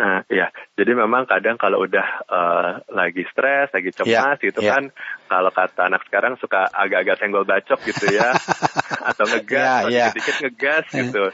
Nah, 0.00 0.22
ya. 0.30 0.48
Jadi 0.78 0.96
memang 0.96 1.28
kadang 1.28 1.60
kalau 1.60 1.84
udah 1.84 2.06
uh, 2.24 2.70
lagi 2.94 3.26
stres, 3.28 3.68
lagi 3.74 3.90
cemas 3.92 4.38
yeah, 4.40 4.46
gitu 4.48 4.64
yeah. 4.64 4.78
kan, 4.78 4.84
kalau 5.28 5.50
kata 5.52 5.92
anak 5.92 6.06
sekarang 6.08 6.40
suka 6.40 6.70
agak-agak 6.72 7.20
senggol 7.20 7.44
bacok 7.44 7.84
gitu 7.84 8.08
ya, 8.14 8.32
atau 9.12 9.28
ngegas, 9.28 9.90
yeah, 9.90 10.08
yeah. 10.08 10.08
sedikit 10.14 10.36
ngegas 10.46 10.84
gitu. 10.94 11.24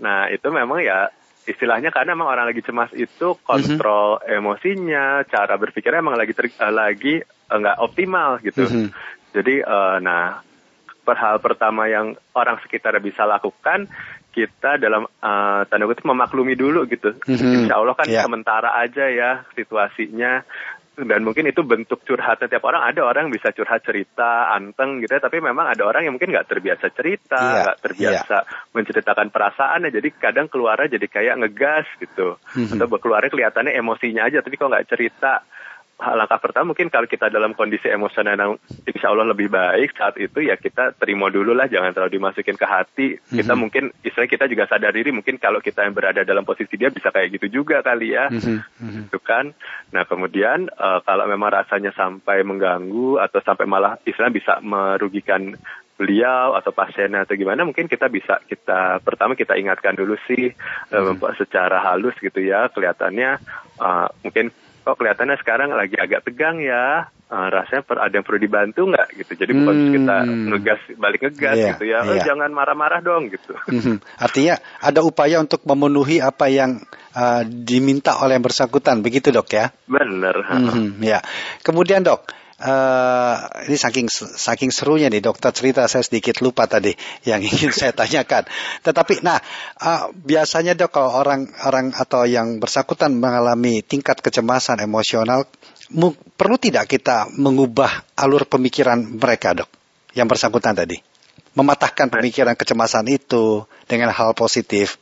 Nah, 0.00 0.32
itu 0.32 0.46
memang 0.48 0.80
ya 0.80 1.12
istilahnya 1.44 1.92
karena 1.92 2.16
memang 2.16 2.32
orang 2.32 2.46
lagi 2.48 2.64
cemas 2.64 2.88
itu 2.96 3.36
kontrol 3.44 4.16
mm-hmm. 4.22 4.36
emosinya, 4.40 5.06
cara 5.28 5.60
berpikirnya 5.60 6.00
emang 6.00 6.16
lagi 6.16 6.32
ter, 6.32 6.48
uh, 6.48 6.72
lagi 6.72 7.20
nggak 7.50 7.76
optimal 7.80 8.40
gitu. 8.40 8.64
Mm-hmm. 8.64 8.86
Jadi, 9.34 9.54
uh, 9.66 9.98
nah, 9.98 10.40
hal 11.12 11.36
pertama 11.42 11.84
yang 11.90 12.16
orang 12.32 12.56
sekitar 12.64 12.96
bisa 13.04 13.28
lakukan 13.28 13.90
kita 14.34 14.82
dalam 14.82 15.06
uh, 15.06 15.62
tanda 15.68 15.86
kutip 15.86 16.08
memaklumi 16.08 16.58
dulu 16.58 16.88
gitu. 16.90 17.14
Mm-hmm. 17.14 17.68
Insya 17.68 17.74
Allah 17.78 17.94
kan 17.94 18.08
yeah. 18.08 18.24
sementara 18.26 18.74
aja 18.74 19.06
ya 19.12 19.30
situasinya 19.54 20.42
dan 20.94 21.26
mungkin 21.26 21.50
itu 21.50 21.66
bentuk 21.66 22.06
curhatnya 22.06 22.46
tiap 22.46 22.62
orang 22.70 22.86
ada 22.86 23.02
orang 23.02 23.26
bisa 23.26 23.50
curhat 23.50 23.82
cerita 23.82 24.54
anteng 24.54 25.02
gitu 25.02 25.18
ya 25.18 25.18
tapi 25.18 25.42
memang 25.42 25.66
ada 25.74 25.82
orang 25.82 26.06
yang 26.06 26.14
mungkin 26.14 26.30
nggak 26.30 26.46
terbiasa 26.46 26.86
cerita 26.94 27.34
iya, 27.34 27.62
nggak 27.66 27.78
yeah, 27.78 27.82
terbiasa 27.82 28.36
yeah. 28.46 28.70
menceritakan 28.70 29.28
perasaannya 29.34 29.90
jadi 29.90 30.08
kadang 30.14 30.46
keluarnya 30.46 30.94
jadi 30.94 31.06
kayak 31.10 31.34
ngegas 31.42 31.86
gitu 31.98 32.38
mm-hmm. 32.38 32.78
atau 32.78 32.98
keluarnya 33.02 33.30
kelihatannya 33.34 33.74
emosinya 33.74 34.30
aja 34.30 34.38
tapi 34.38 34.54
kok 34.54 34.70
nggak 34.70 34.86
cerita 34.86 35.42
langkah 35.94 36.42
pertama 36.42 36.74
mungkin 36.74 36.90
kalau 36.90 37.06
kita 37.06 37.30
dalam 37.30 37.54
kondisi 37.54 37.86
emosional 37.86 38.34
yang 38.34 38.52
insya 38.82 39.14
Allah 39.14 39.30
lebih 39.30 39.46
baik 39.46 39.94
saat 39.94 40.18
itu 40.18 40.42
ya 40.42 40.58
kita 40.58 40.90
terima 40.98 41.30
dulu 41.30 41.54
lah 41.54 41.70
jangan 41.70 41.94
terlalu 41.94 42.18
dimasukin 42.18 42.58
ke 42.58 42.66
hati 42.66 43.08
mm-hmm. 43.14 43.38
kita 43.38 43.52
mungkin 43.54 43.84
istilah 44.02 44.26
kita 44.26 44.44
juga 44.50 44.66
sadar 44.66 44.90
diri 44.90 45.14
mungkin 45.14 45.38
kalau 45.38 45.62
kita 45.62 45.86
yang 45.86 45.94
berada 45.94 46.26
dalam 46.26 46.42
posisi 46.42 46.74
dia 46.74 46.90
bisa 46.90 47.14
kayak 47.14 47.38
gitu 47.38 47.62
juga 47.62 47.78
kali 47.86 48.10
ya 48.10 48.26
mm-hmm. 48.26 49.06
itu 49.06 49.18
kan 49.22 49.54
nah 49.94 50.02
kemudian 50.02 50.66
uh, 50.74 50.98
kalau 51.06 51.30
memang 51.30 51.62
rasanya 51.62 51.94
sampai 51.94 52.42
mengganggu 52.42 53.22
atau 53.22 53.38
sampai 53.38 53.64
malah 53.70 53.94
istilah 54.02 54.34
bisa 54.34 54.58
merugikan 54.66 55.54
beliau 55.94 56.58
atau 56.58 56.74
pasiennya 56.74 57.22
atau 57.22 57.38
gimana 57.38 57.62
mungkin 57.62 57.86
kita 57.86 58.10
bisa 58.10 58.42
kita 58.50 58.98
pertama 58.98 59.38
kita 59.38 59.54
ingatkan 59.54 59.94
dulu 59.94 60.18
sih 60.26 60.50
hmm. 60.90 61.22
uh, 61.22 61.34
secara 61.38 61.78
halus 61.86 62.18
gitu 62.18 62.42
ya 62.42 62.66
kelihatannya 62.66 63.38
uh, 63.78 64.10
mungkin 64.26 64.50
kok 64.84 65.00
kelihatannya 65.00 65.36
sekarang 65.40 65.72
lagi 65.72 65.96
agak 65.96 66.28
tegang 66.28 66.60
ya? 66.60 67.08
Uh, 67.24 67.48
rasanya 67.50 67.82
per, 67.82 67.98
ada 67.98 68.14
yang 68.20 68.22
perlu 68.22 68.38
dibantu 68.38 68.84
nggak 68.84 69.08
gitu? 69.16 69.32
Jadi 69.34 69.52
hmm. 69.56 69.58
bukan 69.64 69.76
kita 69.96 70.16
ngegas 70.28 70.80
balik 71.00 71.20
ngegas 71.24 71.56
yeah, 71.56 71.68
gitu 71.72 71.84
ya. 71.88 71.98
Oh, 72.04 72.14
yeah. 72.14 72.26
jangan 72.28 72.52
marah-marah 72.52 73.00
dong 73.00 73.32
gitu. 73.32 73.56
Hmm. 73.64 73.98
artinya 74.20 74.60
ada 74.78 75.00
upaya 75.00 75.40
untuk 75.40 75.64
memenuhi 75.64 76.20
apa 76.20 76.52
yang 76.52 76.84
uh, 77.16 77.42
diminta 77.48 78.20
oleh 78.20 78.36
yang 78.36 78.44
bersangkutan. 78.44 79.00
Begitu 79.00 79.32
dok 79.32 79.48
ya? 79.50 79.72
Benar 79.88 80.36
hmm, 80.46 81.00
ya. 81.00 81.24
Kemudian 81.64 82.04
dok 82.04 82.43
Uh, 82.54 83.34
ini 83.66 83.74
saking 83.74 84.06
saking 84.14 84.70
serunya 84.70 85.10
nih 85.10 85.18
dokter 85.18 85.50
cerita 85.50 85.90
saya 85.90 86.06
sedikit 86.06 86.38
lupa 86.38 86.70
tadi 86.70 86.94
yang 87.26 87.42
ingin 87.42 87.74
saya 87.74 87.90
tanyakan. 88.00 88.46
Tetapi 88.86 89.26
nah 89.26 89.42
uh, 89.82 90.14
biasanya 90.14 90.78
dok 90.78 90.94
kalau 90.94 91.10
orang 91.18 91.50
orang 91.66 91.90
atau 91.90 92.22
yang 92.22 92.62
bersangkutan 92.62 93.10
mengalami 93.18 93.82
tingkat 93.82 94.22
kecemasan 94.22 94.86
emosional 94.86 95.50
perlu 96.38 96.56
tidak 96.56 96.86
kita 96.86 97.26
mengubah 97.34 98.06
alur 98.14 98.46
pemikiran 98.46 99.02
mereka 99.02 99.52
dok 99.52 99.70
yang 100.14 100.30
bersangkutan 100.30 100.78
tadi 100.78 101.02
mematahkan 101.54 102.10
pemikiran 102.10 102.58
kecemasan 102.58 103.06
itu 103.08 103.62
dengan 103.86 104.10
hal 104.10 104.34
positif. 104.34 104.98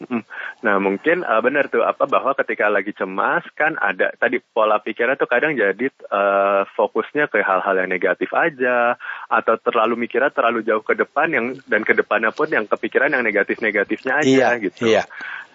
Hmm. 0.00 0.24
Nah 0.64 0.80
mungkin 0.80 1.20
uh, 1.28 1.44
benar 1.44 1.68
tuh 1.68 1.84
apa 1.84 2.08
bahwa 2.08 2.32
ketika 2.32 2.72
lagi 2.72 2.96
cemas 2.96 3.44
kan 3.52 3.76
ada 3.76 4.08
tadi 4.16 4.40
pola 4.40 4.80
pikirnya 4.80 5.20
tuh 5.20 5.28
kadang 5.28 5.52
jadi 5.52 5.92
uh, 6.08 6.64
fokusnya 6.72 7.28
ke 7.28 7.44
hal-hal 7.44 7.76
yang 7.76 7.92
negatif 7.92 8.32
aja 8.32 8.96
atau 9.28 9.54
terlalu 9.60 10.08
mikirnya 10.08 10.32
terlalu 10.32 10.64
jauh 10.64 10.80
ke 10.80 10.96
depan 10.96 11.28
yang 11.28 11.46
dan 11.68 11.84
ke 11.84 11.92
depannya 11.92 12.32
pun 12.32 12.48
yang 12.48 12.64
kepikiran 12.64 13.12
yang 13.12 13.20
negatif-negatifnya 13.20 14.24
aja 14.24 14.24
iya, 14.24 14.48
gitu. 14.56 14.88
Iya. 14.88 15.04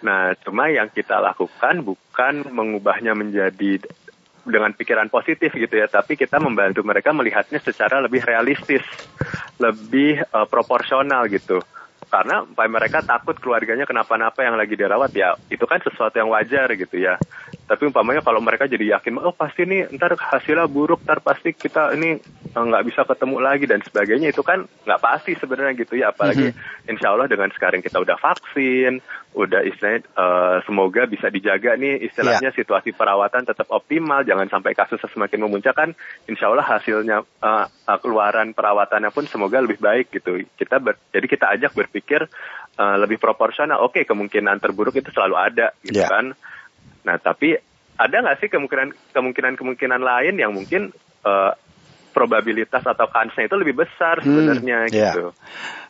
Nah 0.06 0.38
cuma 0.38 0.70
yang 0.70 0.94
kita 0.94 1.18
lakukan 1.18 1.82
bukan 1.82 2.46
mengubahnya 2.46 3.18
menjadi 3.18 3.82
dengan 4.46 4.70
pikiran 4.78 5.10
positif 5.10 5.50
gitu 5.58 5.74
ya, 5.74 5.90
tapi 5.90 6.14
kita 6.14 6.38
membantu 6.38 6.86
mereka 6.86 7.10
melihatnya 7.10 7.58
secara 7.58 7.98
lebih 7.98 8.22
realistis, 8.22 8.86
lebih 9.58 10.22
uh, 10.30 10.46
proporsional 10.46 11.26
gitu 11.26 11.58
karena 12.06 12.46
mereka 12.46 13.02
takut 13.02 13.34
keluarganya 13.42 13.84
kenapa-napa 13.84 14.42
yang 14.46 14.54
lagi 14.54 14.78
dirawat 14.78 15.10
ya 15.12 15.34
itu 15.50 15.62
kan 15.66 15.82
sesuatu 15.82 16.14
yang 16.16 16.30
wajar 16.30 16.70
gitu 16.78 16.96
ya 16.98 17.18
tapi 17.66 17.90
umpamanya 17.90 18.22
kalau 18.22 18.38
mereka 18.38 18.70
jadi 18.70 18.96
yakin 18.96 19.18
oh 19.18 19.34
pasti 19.34 19.66
nih 19.66 19.90
ntar 19.98 20.14
hasilnya 20.14 20.70
buruk 20.70 21.02
ntar 21.02 21.18
pasti 21.18 21.50
kita 21.50 21.90
ini 21.98 22.14
eh, 22.22 22.62
nggak 22.62 22.86
bisa 22.86 23.02
ketemu 23.02 23.42
lagi 23.42 23.66
dan 23.66 23.82
sebagainya 23.82 24.30
itu 24.30 24.46
kan 24.46 24.62
nggak 24.62 25.02
pasti 25.02 25.34
sebenarnya 25.34 25.74
gitu 25.74 25.98
ya 25.98 26.14
apalagi 26.14 26.54
mm-hmm. 26.54 26.90
insya 26.94 27.10
Allah 27.10 27.26
dengan 27.26 27.50
sekarang 27.50 27.82
kita 27.82 27.98
udah 27.98 28.14
vaksin 28.22 29.02
udah 29.36 29.60
istilahnya 29.68 30.00
uh, 30.16 30.64
semoga 30.64 31.04
bisa 31.04 31.28
dijaga 31.28 31.76
nih 31.76 32.08
istilahnya 32.08 32.54
yeah. 32.54 32.56
situasi 32.56 32.96
perawatan 32.96 33.44
tetap 33.44 33.68
optimal 33.68 34.24
jangan 34.24 34.48
sampai 34.48 34.72
kasusnya 34.72 35.12
semakin 35.12 35.44
memuncak 35.44 35.76
kan 35.76 35.90
insya 36.24 36.48
Allah 36.48 36.64
hasilnya 36.64 37.20
uh, 37.44 37.66
keluaran 38.00 38.56
perawatannya 38.56 39.12
pun 39.12 39.28
semoga 39.28 39.60
lebih 39.60 39.76
baik 39.76 40.08
gitu 40.08 40.40
kita 40.56 40.80
ber, 40.80 40.96
jadi 41.12 41.26
kita 41.28 41.46
ajak 41.52 41.76
berpikir 41.76 42.24
uh, 42.80 42.96
lebih 42.96 43.20
proporsional 43.20 43.84
oke 43.84 44.00
okay, 44.00 44.08
kemungkinan 44.08 44.56
terburuk 44.56 44.96
itu 44.96 45.12
selalu 45.12 45.36
ada 45.36 45.76
gitu 45.84 46.00
yeah. 46.00 46.08
kan 46.08 46.32
Nah, 47.06 47.16
tapi 47.22 47.54
ada 47.96 48.16
nggak 48.20 48.38
sih 48.42 48.48
kemungkinan 48.50 49.14
kemungkinan 49.14 49.54
kemungkinan 49.56 50.02
lain 50.02 50.34
yang 50.36 50.52
mungkin 50.52 50.90
uh, 51.24 51.54
probabilitas 52.16 52.80
atau 52.80 53.06
kansnya 53.12 53.44
itu 53.44 53.56
lebih 53.60 53.84
besar 53.84 54.20
hmm, 54.20 54.24
sebenarnya 54.24 54.78
hmm, 54.84 54.92
gitu. 54.92 55.24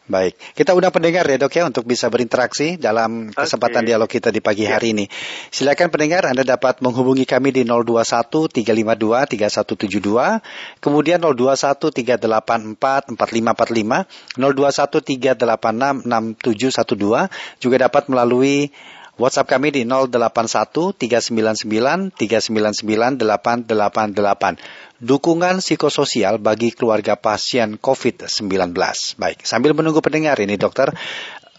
Baik, 0.07 0.39
kita 0.55 0.71
undang 0.71 0.95
pendengar 0.95 1.27
ya 1.27 1.35
dok 1.35 1.51
ya 1.51 1.67
untuk 1.67 1.83
bisa 1.83 2.07
berinteraksi 2.07 2.79
dalam 2.79 3.35
kesempatan 3.35 3.83
okay. 3.83 3.91
dialog 3.91 4.07
kita 4.07 4.31
di 4.31 4.39
pagi 4.39 4.63
yeah. 4.63 4.79
hari 4.79 4.95
ini. 4.95 5.11
Silakan 5.51 5.91
pendengar, 5.91 6.31
Anda 6.31 6.47
dapat 6.47 6.79
menghubungi 6.79 7.27
kami 7.27 7.51
di 7.51 7.67
021 7.67 8.07
352 8.55 9.35
3172, 9.35 10.79
kemudian 10.79 11.19
021 11.19 11.91
384 11.91 13.19
4545, 13.19 14.39
021 14.39 15.27
386 15.35 16.07
6712, 16.07 17.59
juga 17.59 17.77
dapat 17.91 18.07
melalui 18.07 18.71
WhatsApp 19.17 19.49
kami 19.49 19.73
di 19.73 19.89
081 19.89 20.93
399 20.93 22.13
399 22.13 23.17
888. 23.17 25.01
Dukungan 25.01 25.65
psikososial 25.65 26.37
bagi 26.37 26.69
keluarga 26.73 27.17
pasien 27.17 27.81
COVID-19. 27.81 28.77
Baik, 29.17 29.41
sambil 29.45 29.73
menunggu 29.73 30.05
pendengar 30.05 30.37
ini 30.37 30.61
dokter, 30.61 30.93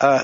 uh, 0.01 0.23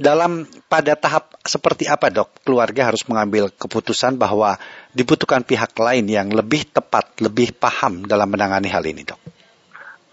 dalam 0.00 0.48
pada 0.72 0.96
tahap 0.96 1.36
seperti 1.44 1.84
apa 1.86 2.08
dok 2.08 2.40
keluarga 2.42 2.88
harus 2.88 3.04
mengambil 3.04 3.52
keputusan 3.52 4.16
bahwa 4.16 4.56
dibutuhkan 4.96 5.44
pihak 5.44 5.76
lain 5.76 6.08
yang 6.08 6.32
lebih 6.32 6.64
tepat, 6.72 7.20
lebih 7.20 7.52
paham 7.52 8.08
dalam 8.08 8.32
menangani 8.32 8.72
hal 8.72 8.84
ini 8.88 9.04
dok? 9.04 9.20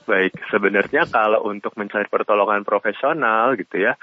Baik, 0.09 0.33
sebenarnya 0.49 1.05
kalau 1.05 1.45
untuk 1.45 1.77
mencari 1.77 2.09
pertolongan 2.09 2.65
profesional 2.65 3.53
gitu 3.53 3.77
ya, 3.77 3.93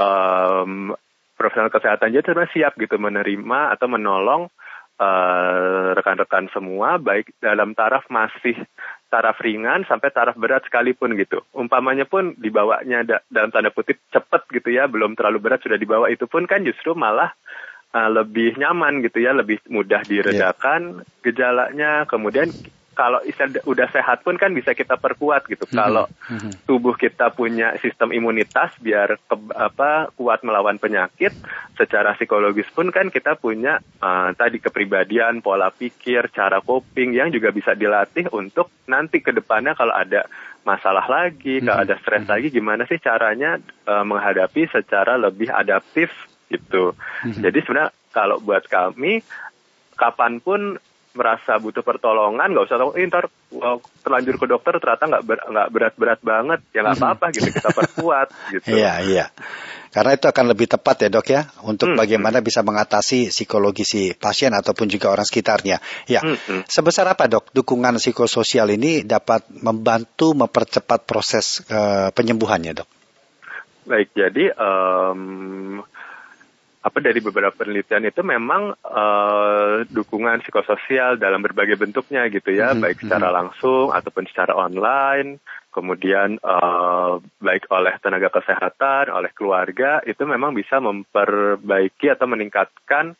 um, 0.00 0.96
profesional 1.42 1.74
kesehatan 1.74 2.14
jadi 2.14 2.22
sebenarnya 2.22 2.54
siap 2.54 2.72
gitu 2.78 2.94
menerima 3.02 3.74
atau 3.74 3.90
menolong 3.90 4.46
uh, 5.02 5.90
rekan-rekan 5.98 6.46
semua 6.54 7.02
baik 7.02 7.34
dalam 7.42 7.74
taraf 7.74 8.06
masih 8.06 8.54
taraf 9.12 9.36
ringan 9.44 9.84
sampai 9.84 10.08
taraf 10.08 10.38
berat 10.40 10.64
sekalipun 10.64 11.12
gitu. 11.20 11.44
Umpamanya 11.52 12.08
pun 12.08 12.32
dibawanya 12.40 13.04
da 13.04 13.16
dalam 13.28 13.52
tanda 13.52 13.68
kutip 13.68 14.00
cepet 14.08 14.42
gitu 14.48 14.72
ya, 14.72 14.88
belum 14.88 15.18
terlalu 15.18 15.38
berat 15.42 15.60
sudah 15.60 15.76
dibawa 15.76 16.08
itu 16.08 16.24
pun 16.24 16.48
kan 16.48 16.64
justru 16.64 16.96
malah 16.96 17.34
uh, 17.92 18.08
lebih 18.08 18.56
nyaman 18.56 19.04
gitu 19.04 19.20
ya, 19.20 19.36
lebih 19.36 19.60
mudah 19.68 20.00
diredakan 20.08 21.04
yeah. 21.04 21.20
gejalanya. 21.20 21.92
Kemudian 22.08 22.48
kalau 22.92 23.20
udah 23.64 23.88
sehat 23.88 24.20
pun 24.20 24.36
kan 24.36 24.52
bisa 24.52 24.76
kita 24.76 25.00
perkuat 25.00 25.48
gitu. 25.48 25.64
Hmm. 25.72 25.76
Kalau 25.76 26.04
hmm. 26.28 26.68
tubuh 26.68 26.94
kita 26.96 27.32
punya 27.32 27.76
sistem 27.80 28.12
imunitas 28.12 28.76
biar 28.78 29.16
ke, 29.16 29.36
apa 29.56 30.12
kuat 30.12 30.44
melawan 30.44 30.76
penyakit, 30.76 31.32
secara 31.76 32.12
psikologis 32.16 32.68
pun 32.72 32.92
kan 32.92 33.08
kita 33.08 33.36
punya 33.40 33.80
uh, 34.00 34.30
tadi 34.36 34.60
kepribadian, 34.60 35.40
pola 35.40 35.72
pikir, 35.72 36.28
cara 36.30 36.60
coping 36.60 37.16
yang 37.16 37.32
juga 37.32 37.48
bisa 37.48 37.72
dilatih 37.72 38.28
untuk 38.32 38.68
nanti 38.84 39.24
ke 39.24 39.32
depannya 39.32 39.72
kalau 39.72 39.96
ada 39.96 40.28
masalah 40.62 41.08
lagi, 41.08 41.58
hmm. 41.58 41.66
kalau 41.66 41.80
ada 41.82 41.96
stres 41.98 42.24
hmm. 42.28 42.32
lagi 42.32 42.48
gimana 42.52 42.82
sih 42.84 43.00
caranya 43.00 43.58
uh, 43.88 44.04
menghadapi 44.04 44.68
secara 44.68 45.16
lebih 45.16 45.48
adaptif 45.48 46.12
gitu. 46.52 46.92
Hmm. 47.24 47.40
Jadi 47.40 47.58
sebenarnya 47.64 47.90
kalau 48.12 48.36
buat 48.44 48.68
kami 48.68 49.24
kapan 49.96 50.38
pun 50.44 50.76
merasa 51.12 51.60
butuh 51.60 51.84
pertolongan 51.84 52.52
nggak 52.52 52.66
usah 52.66 52.78
tahu 52.80 52.96
eh, 52.96 53.08
ntar 53.08 53.28
terlanjur 54.00 54.36
ke 54.40 54.46
dokter 54.48 54.74
ternyata 54.80 55.04
nggak 55.08 55.24
ber, 55.28 55.38
nggak 55.44 55.68
berat-berat 55.68 56.20
banget 56.24 56.60
ya 56.72 56.80
nggak 56.84 56.96
apa-apa 56.98 57.24
gitu 57.36 57.48
kita 57.52 57.70
perkuat 57.70 58.28
gitu 58.56 58.66
iya 58.72 59.00
iya 59.04 59.26
Karena 59.92 60.16
itu 60.16 60.24
akan 60.24 60.56
lebih 60.56 60.72
tepat 60.72 61.04
ya 61.04 61.08
dok 61.12 61.28
ya 61.28 61.44
untuk 61.68 61.92
hmm. 61.92 62.00
bagaimana 62.00 62.40
bisa 62.40 62.64
mengatasi 62.64 63.28
psikologi 63.28 63.84
si 63.84 64.16
pasien 64.16 64.48
ataupun 64.56 64.88
juga 64.88 65.12
orang 65.12 65.28
sekitarnya. 65.28 65.84
Ya, 66.08 66.24
hmm. 66.24 66.38
hmm. 66.48 66.62
sebesar 66.64 67.04
apa 67.12 67.28
dok 67.28 67.52
dukungan 67.52 68.00
psikososial 68.00 68.72
ini 68.72 69.04
dapat 69.04 69.44
membantu 69.52 70.32
mempercepat 70.32 71.04
proses 71.04 71.60
uh, 71.68 72.08
penyembuhannya 72.08 72.72
dok? 72.72 72.88
Baik, 73.84 74.16
jadi 74.16 74.54
um, 74.56 75.71
apa 76.82 76.98
dari 76.98 77.22
beberapa 77.22 77.54
penelitian 77.54 78.10
itu 78.10 78.26
memang 78.26 78.74
uh, 78.82 79.86
dukungan 79.86 80.42
psikososial 80.42 81.14
dalam 81.14 81.38
berbagai 81.38 81.78
bentuknya 81.78 82.26
gitu 82.26 82.50
ya, 82.50 82.70
mm 82.70 82.74
-hmm. 82.74 82.82
baik 82.82 82.98
secara 83.06 83.28
hmm. 83.30 83.36
langsung 83.38 83.86
ataupun 83.94 84.26
secara 84.26 84.58
online 84.58 85.38
kemudian 85.72 86.36
uh, 86.44 87.16
baik 87.40 87.66
oleh 87.72 87.96
tenaga 88.04 88.28
kesehatan, 88.28 89.08
oleh 89.08 89.32
keluarga 89.32 90.04
itu 90.04 90.20
memang 90.28 90.52
bisa 90.52 90.78
memperbaiki 90.78 92.12
atau 92.12 92.28
meningkatkan 92.28 93.16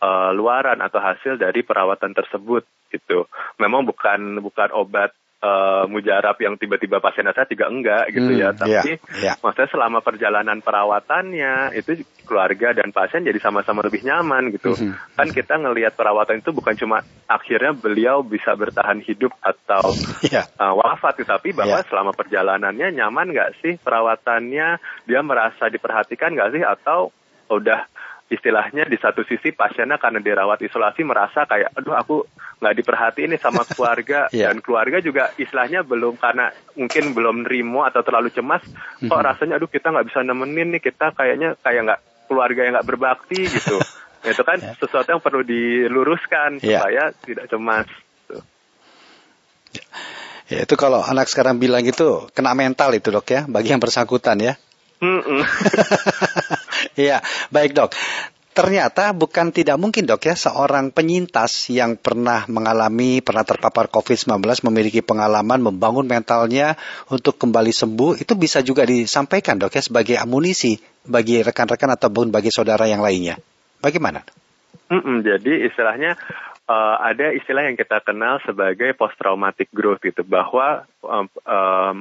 uh, 0.00 0.32
luaran 0.32 0.80
atau 0.80 0.98
hasil 0.98 1.36
dari 1.36 1.60
perawatan 1.60 2.16
tersebut 2.16 2.64
gitu. 2.88 3.28
Memang 3.60 3.84
bukan 3.84 4.40
bukan 4.40 4.72
obat 4.72 5.12
uh, 5.42 5.84
mujarab 5.90 6.38
yang 6.38 6.54
tiba-tiba 6.56 7.02
pasien 7.02 7.26
saya 7.28 7.44
juga 7.50 7.66
enggak 7.68 8.14
gitu 8.14 8.30
hmm, 8.30 8.38
ya, 8.38 8.48
iya, 8.48 8.48
tapi 8.54 8.90
yeah, 8.96 9.34
yeah. 9.34 9.36
maksudnya 9.42 9.70
selama 9.74 9.98
perjalanan 10.00 10.58
perawatannya 10.62 11.74
itu 11.76 12.06
keluarga 12.22 12.72
dan 12.72 12.94
pasien 12.94 13.26
jadi 13.26 13.36
sama-sama 13.42 13.82
lebih 13.82 14.06
nyaman 14.06 14.54
gitu. 14.54 14.72
Mm 14.72 14.94
-hmm. 14.94 15.18
Kan 15.18 15.28
kita 15.34 15.54
ngelihat 15.58 15.98
perawatan 15.98 16.40
itu 16.40 16.50
bukan 16.54 16.74
cuma 16.78 17.02
akhirnya 17.26 17.74
beliau 17.74 18.22
bisa 18.22 18.54
bertahan 18.54 19.02
hidup 19.02 19.34
atau 19.42 19.92
yeah. 20.24 20.46
uh, 20.56 20.72
wafat, 20.78 21.20
tapi 21.26 21.52
bahwa 21.52 21.82
yeah. 21.82 21.88
selama 21.90 22.14
perjalanannya 22.14 22.94
nyaman 22.94 23.34
nggak 23.34 23.50
sih 23.60 23.74
perawatannya, 23.82 24.78
dia 25.04 25.20
merasa 25.20 25.66
diperhatikan 25.68 26.32
nggak 26.32 26.50
sih 26.54 26.62
atau 26.62 27.10
udah 27.52 27.84
istilahnya 28.32 28.88
di 28.88 28.96
satu 28.96 29.20
sisi 29.28 29.52
pasiennya 29.52 30.00
karena 30.00 30.24
dirawat 30.24 30.64
isolasi 30.64 31.04
merasa 31.04 31.44
kayak 31.44 31.76
aduh 31.76 31.92
aku 31.92 32.16
nggak 32.64 32.76
diperhatiin 32.80 33.36
nih 33.36 33.40
sama 33.44 33.68
keluarga 33.68 34.26
yeah. 34.32 34.48
dan 34.48 34.64
keluarga 34.64 35.04
juga 35.04 35.36
istilahnya 35.36 35.84
belum 35.84 36.16
karena 36.16 36.48
mungkin 36.72 37.12
belum 37.12 37.44
nerimo 37.44 37.84
atau 37.84 38.00
terlalu 38.00 38.32
cemas 38.32 38.64
kok 38.64 39.04
mm 39.04 39.12
-hmm. 39.12 39.20
rasanya 39.28 39.60
aduh 39.60 39.68
kita 39.68 39.92
nggak 39.92 40.08
bisa 40.08 40.24
nemenin 40.24 40.72
nih 40.72 40.82
kita 40.82 41.12
kayaknya 41.12 41.60
kayak 41.60 41.80
nggak 41.84 42.00
keluarga 42.32 42.60
yang 42.64 42.72
nggak 42.80 42.88
berbakti 42.88 43.44
gitu 43.44 43.76
itu 44.32 44.42
kan 44.46 44.58
yeah. 44.64 44.74
sesuatu 44.80 45.12
yang 45.12 45.20
perlu 45.20 45.44
diluruskan 45.44 46.64
yeah. 46.64 46.80
supaya 46.80 47.02
tidak 47.20 47.44
cemas 47.52 47.88
gitu. 47.92 48.36
Ya, 50.52 50.68
itu 50.68 50.74
kalau 50.76 51.00
anak 51.04 51.28
sekarang 51.32 51.60
bilang 51.60 51.84
itu 51.84 52.28
kena 52.32 52.52
mental 52.56 52.92
itu 52.96 53.08
dok 53.12 53.28
ya 53.28 53.44
bagi 53.48 53.72
yang 53.72 53.80
bersangkutan 53.80 54.38
ya. 54.40 54.54
Iya, 56.98 57.22
baik 57.50 57.72
dok. 57.76 57.90
Ternyata 58.52 59.16
bukan 59.16 59.48
tidak 59.48 59.80
mungkin 59.80 60.04
dok 60.04 60.28
ya 60.28 60.36
seorang 60.36 60.92
penyintas 60.92 61.72
yang 61.72 61.96
pernah 61.96 62.44
mengalami, 62.52 63.24
pernah 63.24 63.48
terpapar 63.48 63.88
COVID-19 63.88 64.44
memiliki 64.68 65.00
pengalaman 65.00 65.64
membangun 65.64 66.04
mentalnya 66.04 66.76
untuk 67.08 67.40
kembali 67.40 67.72
sembuh 67.72 68.20
itu 68.20 68.36
bisa 68.36 68.60
juga 68.60 68.84
disampaikan 68.84 69.56
dok 69.56 69.72
ya 69.72 69.80
sebagai 69.80 70.20
amunisi 70.20 70.76
bagi 71.08 71.40
rekan-rekan 71.40 71.96
ataupun 71.96 72.28
bagi 72.28 72.52
saudara 72.52 72.84
yang 72.84 73.00
lainnya. 73.00 73.40
Bagaimana? 73.80 74.20
Mm-mm, 74.92 75.24
jadi 75.24 75.72
istilahnya 75.72 76.20
uh, 76.68 76.96
ada 77.00 77.32
istilah 77.32 77.64
yang 77.64 77.80
kita 77.80 78.04
kenal 78.04 78.36
sebagai 78.44 78.92
post 78.92 79.16
traumatic 79.16 79.72
growth 79.72 80.04
gitu 80.04 80.20
bahwa 80.28 80.84
um, 81.00 81.26
um, 81.48 81.98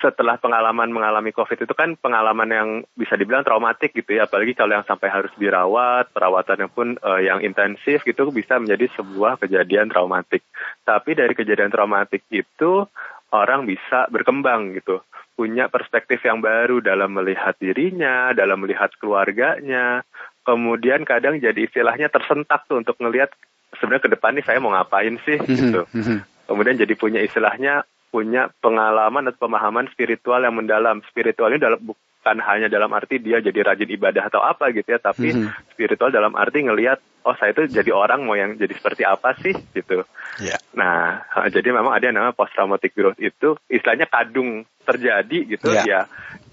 setelah 0.00 0.36
pengalaman 0.36 0.92
mengalami 0.92 1.32
COVID 1.32 1.64
itu 1.64 1.74
kan 1.76 1.96
pengalaman 1.96 2.50
yang 2.52 2.68
bisa 2.92 3.16
dibilang 3.16 3.42
traumatik 3.42 3.96
gitu 3.96 4.16
ya, 4.16 4.28
apalagi 4.28 4.52
kalau 4.52 4.76
yang 4.76 4.86
sampai 4.86 5.08
harus 5.08 5.32
dirawat, 5.40 6.12
perawatannya 6.12 6.68
pun 6.68 7.00
uh, 7.00 7.20
yang 7.20 7.40
intensif 7.40 8.04
gitu 8.04 8.28
bisa 8.30 8.60
menjadi 8.60 8.92
sebuah 8.96 9.40
kejadian 9.40 9.88
traumatik. 9.88 10.44
Tapi 10.84 11.16
dari 11.16 11.32
kejadian 11.32 11.72
traumatik 11.72 12.28
itu 12.28 12.84
orang 13.32 13.64
bisa 13.64 14.06
berkembang 14.12 14.76
gitu, 14.76 15.02
punya 15.34 15.68
perspektif 15.68 16.22
yang 16.24 16.40
baru 16.40 16.80
dalam 16.80 17.12
melihat 17.12 17.56
dirinya, 17.58 18.32
dalam 18.32 18.62
melihat 18.62 18.92
keluarganya, 18.96 20.06
kemudian 20.46 21.02
kadang 21.02 21.42
jadi 21.42 21.66
istilahnya 21.66 22.08
tersentak 22.08 22.64
tuh 22.70 22.78
untuk 22.80 22.96
ngelihat 23.02 23.34
sebenarnya 23.76 24.04
ke 24.06 24.12
depan 24.14 24.32
nih 24.38 24.46
saya 24.46 24.58
mau 24.62 24.72
ngapain 24.72 25.18
sih 25.26 25.36
mhm, 25.42 25.48
gitu. 25.50 25.82
Mhm. 25.90 26.18
Kemudian 26.46 26.76
jadi 26.78 26.94
punya 26.94 27.20
istilahnya 27.20 27.82
punya 28.16 28.48
pengalaman 28.64 29.28
atau 29.28 29.44
pemahaman 29.44 29.92
spiritual 29.92 30.40
yang 30.40 30.56
mendalam. 30.56 31.04
Spiritual 31.12 31.52
ini 31.52 31.60
dalam 31.60 31.84
bukan 31.84 32.36
hanya 32.40 32.72
dalam 32.72 32.88
arti 32.96 33.20
dia 33.20 33.44
jadi 33.44 33.60
rajin 33.60 33.92
ibadah 33.92 34.32
atau 34.32 34.40
apa 34.40 34.72
gitu 34.72 34.88
ya, 34.88 34.96
tapi 34.96 35.36
mm 35.36 35.36
-hmm. 35.36 35.52
spiritual 35.76 36.08
dalam 36.08 36.32
arti 36.32 36.64
ngelihat 36.64 36.96
oh 37.28 37.36
saya 37.36 37.52
itu 37.52 37.68
jadi 37.68 37.92
orang 37.92 38.24
mau 38.24 38.32
yang 38.32 38.56
jadi 38.56 38.72
seperti 38.72 39.04
apa 39.04 39.36
sih 39.36 39.52
gitu. 39.52 40.08
Yeah. 40.40 40.56
Nah, 40.72 41.28
jadi 41.52 41.76
memang 41.76 41.92
ada 41.92 42.08
yang 42.08 42.16
namanya 42.16 42.32
post 42.32 42.56
traumatic 42.56 42.96
growth 42.96 43.20
itu 43.20 43.60
istilahnya 43.68 44.08
kadung 44.08 44.64
terjadi 44.88 45.38
gitu 45.44 45.76
yeah. 45.76 45.84
ya. 45.84 46.00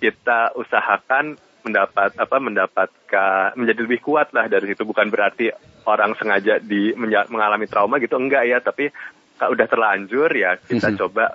Kita 0.04 0.52
usahakan 0.60 1.40
mendapat 1.64 2.20
apa 2.20 2.38
mendapatkan 2.44 3.56
menjadi 3.56 3.80
lebih 3.88 4.04
kuat 4.04 4.36
lah 4.36 4.52
dari 4.52 4.68
situ 4.68 4.84
bukan 4.84 5.08
berarti 5.08 5.48
orang 5.88 6.12
sengaja 6.20 6.60
di 6.60 6.92
mengalami 7.32 7.72
trauma 7.72 8.04
gitu 8.04 8.20
enggak 8.20 8.44
ya 8.52 8.60
tapi 8.60 8.92
kalau 9.38 9.58
udah 9.58 9.68
terlanjur 9.68 10.30
ya 10.34 10.58
kita 10.62 10.94
hmm. 10.94 10.98
coba 11.00 11.34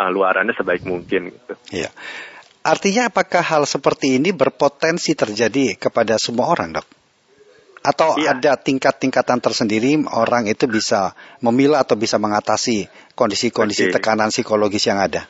uh, 0.00 0.10
luarannya 0.12 0.56
sebaik 0.56 0.84
mungkin 0.86 1.34
gitu. 1.34 1.54
Iya. 1.74 1.90
Artinya 2.60 3.08
apakah 3.08 3.40
hal 3.40 3.64
seperti 3.64 4.20
ini 4.20 4.36
berpotensi 4.36 5.16
terjadi 5.16 5.80
kepada 5.80 6.20
semua 6.20 6.52
orang, 6.52 6.76
Dok? 6.76 6.86
Atau 7.80 8.20
iya. 8.20 8.36
ada 8.36 8.60
tingkat-tingkatan 8.60 9.40
tersendiri 9.40 9.96
orang 10.12 10.44
itu 10.44 10.68
bisa 10.68 11.16
memilah 11.40 11.80
atau 11.80 11.96
bisa 11.96 12.20
mengatasi 12.20 12.84
kondisi-kondisi 13.16 13.88
okay. 13.88 13.94
tekanan 13.96 14.28
psikologis 14.28 14.84
yang 14.84 15.00
ada? 15.00 15.24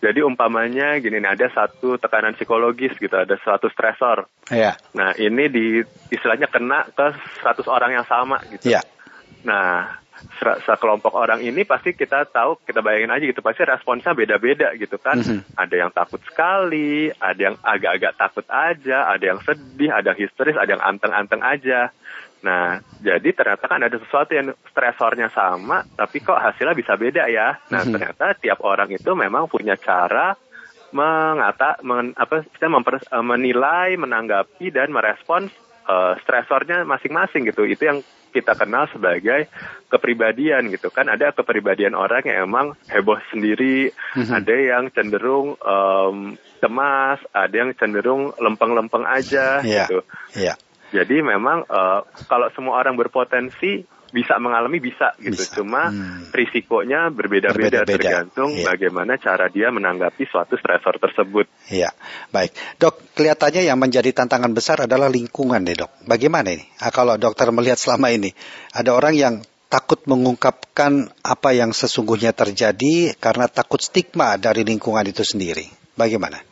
Jadi 0.00 0.20
umpamanya 0.24 0.98
gini 0.98 1.22
nih 1.22 1.30
ada 1.30 1.46
satu 1.52 1.96
tekanan 1.96 2.34
psikologis 2.34 2.96
gitu, 2.98 3.14
ada 3.14 3.38
satu 3.40 3.70
stresor. 3.70 4.26
Iya. 4.50 4.74
Nah 4.96 5.14
ini 5.14 5.44
di 5.46 5.64
istilahnya 6.10 6.50
kena 6.50 6.90
ke 6.90 7.06
100 7.46 7.64
orang 7.70 7.94
yang 7.94 8.06
sama 8.10 8.42
gitu. 8.50 8.74
Iya. 8.74 8.82
Nah 9.46 10.00
sekelompok 10.40 11.12
orang 11.16 11.40
ini 11.40 11.64
pasti 11.64 11.96
kita 11.96 12.28
tahu 12.28 12.60
kita 12.64 12.80
bayangin 12.84 13.12
aja 13.12 13.24
gitu 13.24 13.40
pasti 13.40 13.64
responsnya 13.64 14.12
beda-beda 14.12 14.72
gitu 14.76 15.00
kan 15.00 15.20
mm-hmm. 15.20 15.56
ada 15.56 15.74
yang 15.76 15.90
takut 15.92 16.20
sekali 16.24 17.08
ada 17.16 17.40
yang 17.40 17.56
agak-agak 17.60 18.12
takut 18.16 18.46
aja 18.48 19.08
ada 19.08 19.24
yang 19.24 19.40
sedih 19.40 19.90
ada 19.92 20.12
yang 20.12 20.20
histeris 20.20 20.56
ada 20.56 20.70
yang 20.76 20.84
anteng-anteng 20.84 21.40
aja 21.44 21.92
nah 22.40 22.80
jadi 23.04 23.36
ternyata 23.36 23.64
kan 23.68 23.84
ada 23.84 23.96
sesuatu 24.00 24.32
yang 24.32 24.56
stresornya 24.72 25.28
sama 25.28 25.84
tapi 25.92 26.24
kok 26.24 26.40
hasilnya 26.40 26.72
bisa 26.72 26.96
beda 26.96 27.28
ya 27.28 27.60
nah 27.68 27.84
mm-hmm. 27.84 27.92
ternyata 27.96 28.26
tiap 28.40 28.64
orang 28.64 28.88
itu 28.92 29.12
memang 29.12 29.48
punya 29.48 29.76
cara 29.76 30.36
mengata 30.90 31.78
men, 31.86 32.18
apa 32.18 32.42
kita 32.42 32.66
memper, 32.66 32.98
menilai 33.22 33.94
menanggapi 33.94 34.74
dan 34.74 34.90
merespons 34.90 35.54
uh, 35.86 36.18
stresornya 36.22 36.82
masing-masing 36.82 37.46
gitu 37.46 37.62
itu 37.66 37.82
yang 37.86 37.98
kita 38.30 38.54
kenal 38.54 38.86
sebagai 38.94 39.50
kepribadian 39.90 40.70
gitu 40.70 40.88
kan 40.88 41.10
ada 41.10 41.34
kepribadian 41.34 41.98
orang 41.98 42.22
yang 42.24 42.46
emang 42.46 42.66
heboh 42.86 43.18
sendiri 43.28 43.90
mm-hmm. 43.90 44.32
ada 44.32 44.54
yang 44.54 44.84
cenderung 44.94 45.58
um, 45.60 46.38
cemas 46.62 47.18
ada 47.34 47.54
yang 47.54 47.70
cenderung 47.74 48.30
lempeng-lempeng 48.38 49.04
aja 49.04 49.60
yeah. 49.66 49.86
gitu 49.90 49.98
yeah. 50.38 50.56
jadi 50.94 51.26
memang 51.26 51.66
uh, 51.66 52.06
kalau 52.30 52.48
semua 52.54 52.78
orang 52.78 52.94
berpotensi 52.94 53.84
bisa 54.10 54.36
mengalami 54.42 54.82
bisa 54.82 55.14
gitu. 55.18 55.38
Bisa. 55.38 55.54
Cuma 55.58 55.90
hmm. 55.90 56.34
risikonya 56.34 57.10
berbeda-beda 57.10 57.86
tergantung 57.86 58.54
iya. 58.54 58.74
bagaimana 58.74 59.16
cara 59.16 59.46
dia 59.48 59.70
menanggapi 59.70 60.26
suatu 60.26 60.58
stresor 60.58 60.98
tersebut. 60.98 61.46
Iya, 61.70 61.94
baik. 62.34 62.52
Dok, 62.78 63.14
kelihatannya 63.14 63.66
yang 63.66 63.78
menjadi 63.78 64.10
tantangan 64.10 64.50
besar 64.50 64.84
adalah 64.84 65.08
lingkungan 65.08 65.62
deh 65.62 65.78
dok. 65.78 65.90
Bagaimana 66.04 66.50
ini? 66.52 66.66
Nah, 66.66 66.90
kalau 66.92 67.14
dokter 67.16 67.48
melihat 67.54 67.78
selama 67.78 68.10
ini, 68.10 68.34
ada 68.74 68.90
orang 68.92 69.14
yang 69.14 69.34
takut 69.70 70.02
mengungkapkan 70.10 71.14
apa 71.22 71.54
yang 71.54 71.70
sesungguhnya 71.70 72.34
terjadi 72.34 73.14
karena 73.16 73.46
takut 73.46 73.78
stigma 73.78 74.34
dari 74.34 74.66
lingkungan 74.66 75.06
itu 75.06 75.22
sendiri. 75.22 75.70
Bagaimana? 75.94 76.42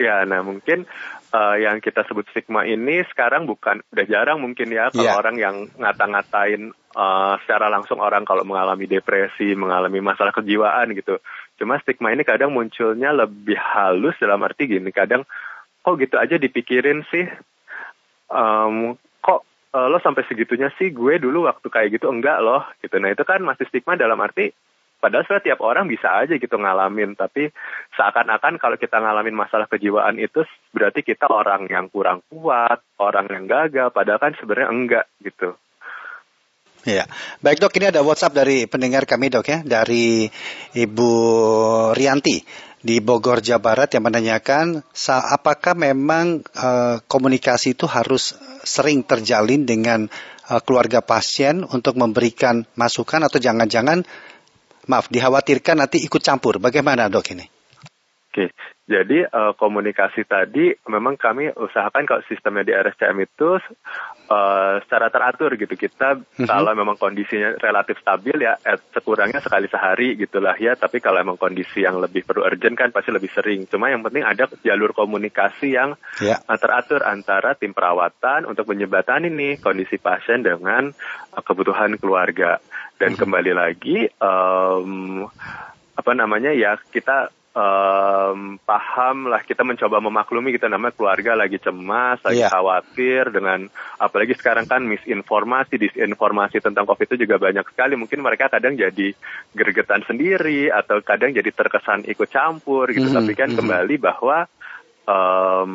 Ya, 0.00 0.24
nah 0.24 0.40
mungkin 0.40 0.88
uh, 1.32 1.56
yang 1.58 1.80
kita 1.80 2.04
sebut 2.06 2.28
stigma 2.30 2.62
ini 2.68 3.02
sekarang 3.10 3.48
bukan 3.48 3.80
udah 3.90 4.06
jarang 4.06 4.38
mungkin 4.38 4.68
ya 4.70 4.92
kalau 4.92 5.08
yeah. 5.08 5.18
orang 5.18 5.36
yang 5.40 5.56
ngata-ngatain 5.80 6.76
uh, 6.94 7.34
secara 7.42 7.72
langsung 7.72 7.98
orang 7.98 8.22
kalau 8.28 8.44
mengalami 8.44 8.84
depresi, 8.86 9.56
mengalami 9.56 9.98
masalah 10.04 10.30
kejiwaan 10.30 10.92
gitu. 10.92 11.18
Cuma 11.56 11.80
stigma 11.80 12.12
ini 12.12 12.22
kadang 12.22 12.52
munculnya 12.52 13.10
lebih 13.16 13.56
halus 13.56 14.14
dalam 14.20 14.44
arti 14.44 14.68
gini, 14.68 14.92
kadang 14.92 15.24
kok 15.82 15.98
gitu 15.98 16.14
aja 16.20 16.38
dipikirin 16.38 17.02
sih, 17.10 17.26
um, 18.30 18.94
kok 19.18 19.42
uh, 19.74 19.88
lo 19.90 19.98
sampai 19.98 20.22
segitunya 20.30 20.70
sih 20.78 20.94
gue 20.94 21.18
dulu 21.18 21.48
waktu 21.50 21.66
kayak 21.66 21.98
gitu 21.98 22.12
enggak 22.12 22.38
loh 22.44 22.62
gitu. 22.84 23.00
Nah 23.00 23.10
itu 23.10 23.24
kan 23.26 23.42
masih 23.42 23.66
stigma 23.66 23.98
dalam 23.98 24.20
arti 24.22 24.52
Padahal 25.02 25.26
sebenarnya 25.26 25.48
tiap 25.50 25.60
orang 25.66 25.90
bisa 25.90 26.14
aja 26.14 26.38
gitu 26.38 26.54
ngalamin, 26.54 27.18
tapi 27.18 27.50
seakan-akan 27.98 28.62
kalau 28.62 28.78
kita 28.78 29.02
ngalamin 29.02 29.34
masalah 29.34 29.66
kejiwaan 29.66 30.14
itu 30.22 30.46
berarti 30.70 31.02
kita 31.02 31.26
orang 31.26 31.66
yang 31.66 31.90
kurang 31.90 32.22
kuat, 32.30 32.78
orang 33.02 33.26
yang 33.26 33.50
gagal, 33.50 33.90
padahal 33.90 34.22
kan 34.22 34.38
sebenarnya 34.38 34.70
enggak 34.70 35.06
gitu. 35.26 35.58
Ya, 36.86 37.10
baik 37.42 37.58
dok, 37.58 37.74
ini 37.82 37.90
ada 37.90 38.06
WhatsApp 38.06 38.34
dari 38.46 38.70
pendengar 38.70 39.02
kami 39.02 39.26
dok 39.26 39.50
ya, 39.50 39.58
dari 39.66 40.30
Ibu 40.70 41.10
Rianti 41.98 42.42
di 42.82 42.98
Bogor, 42.98 43.38
Jawa 43.38 43.62
Barat 43.62 43.94
yang 43.94 44.06
menanyakan 44.06 44.82
apakah 45.06 45.78
memang 45.78 46.42
uh, 46.58 46.98
komunikasi 47.06 47.78
itu 47.78 47.86
harus 47.86 48.34
sering 48.66 49.06
terjalin 49.06 49.62
dengan 49.62 50.10
uh, 50.50 50.58
keluarga 50.62 50.98
pasien 51.02 51.62
untuk 51.62 51.94
memberikan 51.94 52.66
masukan 52.74 53.22
atau 53.22 53.38
jangan-jangan 53.38 54.02
maaf, 54.88 55.10
dikhawatirkan 55.10 55.82
nanti 55.82 56.02
ikut 56.02 56.22
campur. 56.22 56.58
Bagaimana 56.58 57.06
dok 57.06 57.26
ini? 57.34 57.46
Oke, 58.32 58.48
jadi 58.82 59.30
uh, 59.30 59.54
komunikasi 59.54 60.26
tadi 60.26 60.74
memang 60.90 61.14
kami 61.14 61.54
usahakan 61.54 62.02
kalau 62.02 62.18
sistemnya 62.26 62.66
di 62.66 62.74
RSCM 62.74 63.14
itu 63.22 63.54
uh, 64.26 64.74
secara 64.82 65.06
teratur 65.06 65.54
gitu. 65.54 65.78
Kita 65.78 66.18
mm-hmm. 66.18 66.50
kalau 66.50 66.74
memang 66.74 66.98
kondisinya 66.98 67.54
relatif 67.62 68.02
stabil 68.02 68.42
ya, 68.42 68.58
eh, 68.66 68.82
sekurangnya 68.90 69.38
sekali 69.38 69.70
sehari 69.70 70.18
gitulah 70.18 70.58
ya. 70.58 70.74
Tapi 70.74 70.98
kalau 70.98 71.22
memang 71.22 71.38
kondisi 71.38 71.86
yang 71.86 72.02
lebih 72.02 72.26
perlu 72.26 72.42
urgent 72.42 72.74
kan 72.74 72.90
pasti 72.90 73.14
lebih 73.14 73.30
sering. 73.30 73.70
Cuma 73.70 73.86
yang 73.86 74.02
penting 74.02 74.26
ada 74.26 74.50
jalur 74.66 74.90
komunikasi 74.90 75.78
yang 75.78 75.94
yeah. 76.18 76.42
uh, 76.50 76.58
teratur 76.58 77.06
antara 77.06 77.54
tim 77.54 77.70
perawatan 77.70 78.50
untuk 78.50 78.66
menjembatani 78.66 79.30
nih 79.30 79.62
kondisi 79.62 80.02
pasien 80.02 80.42
dengan 80.42 80.90
uh, 81.30 81.42
kebutuhan 81.46 82.02
keluarga. 82.02 82.58
Dan 82.98 83.14
mm-hmm. 83.14 83.22
kembali 83.22 83.52
lagi 83.54 84.10
um, 84.18 85.22
apa 85.94 86.12
namanya 86.18 86.50
ya 86.50 86.74
kita 86.90 87.30
um, 87.52 88.56
paham 88.64 89.28
lah 89.28 89.44
kita 89.44 89.62
mencoba 89.64 90.00
memaklumi 90.00 90.52
kita 90.56 90.68
namanya 90.68 90.96
keluarga 90.96 91.36
lagi 91.36 91.60
cemas, 91.60 92.20
lagi 92.24 92.44
yeah. 92.44 92.50
khawatir 92.52 93.28
dengan 93.32 93.68
apalagi 94.00 94.34
sekarang 94.36 94.64
kan 94.64 94.84
misinformasi, 94.84 95.76
disinformasi 95.76 96.64
tentang 96.64 96.88
COVID 96.88 97.16
itu 97.16 97.28
juga 97.28 97.36
banyak 97.40 97.64
sekali. 97.72 97.94
Mungkin 97.96 98.20
mereka 98.24 98.48
kadang 98.48 98.76
jadi 98.76 99.12
gergetan 99.52 100.02
sendiri 100.08 100.72
atau 100.72 101.00
kadang 101.04 101.32
jadi 101.36 101.48
terkesan 101.52 102.08
ikut 102.08 102.28
campur 102.32 102.88
gitu. 102.90 103.08
Mm 103.08 103.12
-hmm. 103.12 103.20
Tapi 103.24 103.32
kan 103.36 103.48
mm 103.48 103.52
-hmm. 103.52 103.60
kembali 103.60 103.94
bahwa 104.00 104.38
um, 105.06 105.72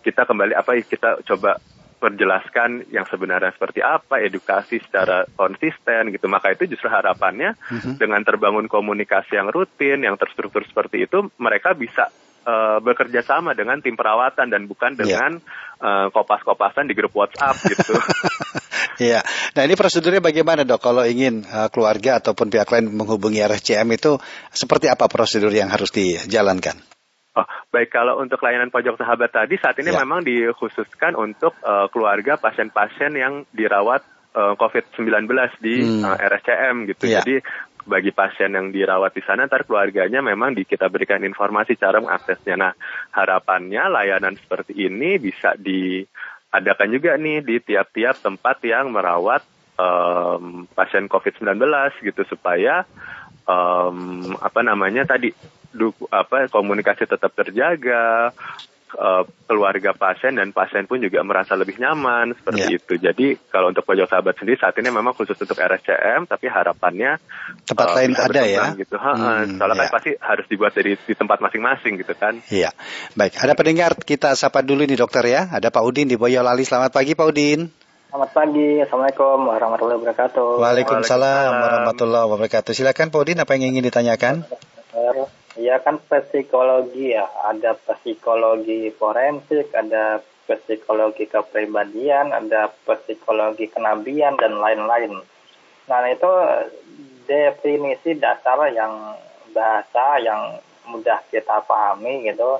kita 0.00 0.22
kembali 0.28 0.54
apa 0.54 0.78
kita 0.84 1.24
coba 1.26 1.58
perjelaskan 2.02 2.90
yang 2.90 3.06
sebenarnya 3.06 3.54
seperti 3.54 3.78
apa, 3.78 4.18
edukasi 4.18 4.82
secara 4.82 5.22
konsisten 5.38 6.10
gitu. 6.10 6.26
Maka 6.26 6.50
itu 6.50 6.66
justru 6.74 6.90
harapannya 6.90 7.54
mm-hmm. 7.54 7.94
dengan 8.02 8.26
terbangun 8.26 8.66
komunikasi 8.66 9.38
yang 9.38 9.54
rutin, 9.54 10.02
yang 10.02 10.18
terstruktur 10.18 10.66
seperti 10.66 11.06
itu, 11.06 11.30
mereka 11.38 11.78
bisa 11.78 12.10
uh, 12.42 12.82
bekerja 12.82 13.22
sama 13.22 13.54
dengan 13.54 13.78
tim 13.78 13.94
perawatan 13.94 14.50
dan 14.50 14.66
bukan 14.66 14.98
iya. 14.98 14.98
dengan 14.98 15.30
yeah. 15.38 15.86
uh, 15.86 16.06
kopas-kopasan 16.10 16.90
di 16.90 16.94
grup 16.98 17.14
WhatsApp 17.14 17.62
gitu. 17.70 17.94
Iya. 19.00 19.24
Nah 19.56 19.62
ini 19.64 19.74
prosedurnya 19.74 20.22
bagaimana 20.22 20.62
dok? 20.62 20.78
Kalau 20.78 21.02
ingin 21.02 21.42
uh, 21.48 21.72
keluarga 21.72 22.22
ataupun 22.22 22.52
pihak 22.52 22.68
lain 22.70 22.92
menghubungi 22.92 23.40
RSCM 23.40 23.88
itu 23.98 24.20
seperti 24.52 24.86
apa 24.92 25.08
prosedur 25.08 25.50
yang 25.50 25.72
harus 25.72 25.90
dijalankan? 25.90 26.76
Oh, 27.32 27.48
baik 27.72 27.88
kalau 27.88 28.20
untuk 28.20 28.44
layanan 28.44 28.68
pojok 28.68 29.00
sahabat 29.00 29.32
tadi 29.32 29.56
saat 29.56 29.80
ini 29.80 29.88
ya. 29.88 30.04
memang 30.04 30.20
dikhususkan 30.20 31.16
untuk 31.16 31.56
uh, 31.64 31.88
keluarga 31.88 32.36
pasien-pasien 32.36 33.16
yang 33.16 33.48
dirawat 33.56 34.04
uh, 34.36 34.52
eh, 34.52 34.54
COVID-19 34.60 35.32
di 35.64 35.80
hmm. 35.80 36.04
uh, 36.04 36.16
RSCM 36.20 36.76
gitu. 36.92 37.08
Ya. 37.08 37.24
Jadi 37.24 37.40
bagi 37.88 38.12
pasien 38.12 38.52
yang 38.52 38.68
dirawat 38.68 39.16
di 39.16 39.24
sana, 39.24 39.48
ntar 39.48 39.64
keluarganya 39.64 40.20
memang 40.20 40.52
di, 40.52 40.68
kita 40.68 40.92
berikan 40.92 41.24
informasi 41.24 41.80
cara 41.80 42.04
mengaksesnya. 42.04 42.54
Nah, 42.54 42.72
harapannya 43.16 43.80
layanan 43.88 44.36
seperti 44.36 44.76
ini 44.76 45.16
bisa 45.16 45.56
diadakan 45.56 46.88
juga 46.92 47.16
nih 47.16 47.40
di 47.42 47.56
tiap-tiap 47.64 48.20
tempat 48.22 48.60
yang 48.62 48.92
merawat 48.92 49.42
um, 49.80 50.68
pasien 50.70 51.08
COVID-19 51.08 51.58
gitu 52.06 52.22
supaya 52.28 52.84
um, 53.48 54.36
apa 54.38 54.60
namanya 54.62 55.08
tadi 55.08 55.32
duku, 55.72 56.06
apa 56.12 56.48
komunikasi 56.48 57.08
tetap 57.08 57.32
terjaga, 57.32 58.32
uh, 58.96 59.24
keluarga 59.48 59.92
pasien 59.96 60.36
dan 60.36 60.52
pasien 60.52 60.84
pun 60.84 61.00
juga 61.00 61.20
merasa 61.24 61.56
lebih 61.56 61.80
nyaman 61.80 62.36
seperti 62.36 62.64
yeah. 62.64 62.78
itu. 62.78 62.94
Jadi 63.00 63.26
kalau 63.48 63.72
untuk 63.72 63.84
pojok 63.84 64.08
sahabat 64.08 64.36
sendiri 64.36 64.60
saat 64.60 64.76
ini 64.80 64.88
memang 64.92 65.16
khusus 65.16 65.36
untuk 65.36 65.56
RSCM, 65.56 66.28
tapi 66.28 66.46
harapannya 66.48 67.16
tempat 67.64 67.86
uh, 67.88 67.94
lain 67.96 68.12
ada 68.16 68.42
ya. 68.44 68.64
Gitu. 68.76 68.96
Hmm, 68.96 69.56
Soalnya 69.56 69.76
yeah. 69.76 69.88
kan 69.88 69.94
pasti 69.96 70.10
harus 70.16 70.46
dibuat 70.48 70.72
dari 70.76 70.96
di 70.96 71.14
tempat 71.16 71.38
masing-masing 71.40 72.00
gitu 72.00 72.14
kan. 72.16 72.40
Iya, 72.48 72.72
baik. 73.16 73.36
Ada 73.40 73.52
pendengar 73.56 73.96
kita 74.00 74.36
sapa 74.36 74.60
dulu 74.60 74.84
nih 74.84 74.98
dokter 74.98 75.24
ya. 75.28 75.48
Ada 75.52 75.72
Pak 75.72 75.82
Udin 75.84 76.08
di 76.08 76.16
Boyolali. 76.16 76.64
Selamat 76.64 76.92
pagi 76.92 77.16
Pak 77.16 77.26
Udin. 77.28 77.68
Selamat 78.12 78.28
pagi, 78.36 78.76
Assalamualaikum 78.76 79.48
warahmatullahi 79.48 79.96
wabarakatuh. 80.04 80.60
Waalaikumsalam 80.60 81.48
warahmatullahi 81.48 82.28
wabarakatuh. 82.28 82.76
Silakan 82.76 83.08
Pak 83.08 83.20
Udin, 83.24 83.40
apa 83.40 83.56
yang 83.56 83.72
ingin 83.72 83.88
ditanyakan? 83.88 84.44
Ya 85.52 85.76
kan 85.84 86.00
psikologi 86.08 87.12
ya, 87.12 87.28
ada 87.44 87.76
psikologi 87.76 88.88
forensik, 88.96 89.68
ada 89.76 90.24
psikologi 90.48 91.28
kepribadian, 91.28 92.32
ada 92.32 92.72
psikologi 92.72 93.68
kenabian 93.68 94.40
dan 94.40 94.56
lain-lain. 94.56 95.20
Nah 95.92 96.00
itu 96.08 96.32
definisi 97.28 98.16
dasar 98.16 98.64
yang 98.72 99.12
bahasa 99.52 100.24
yang 100.24 100.56
mudah 100.88 101.20
kita 101.28 101.60
pahami 101.68 102.32
gitu. 102.32 102.56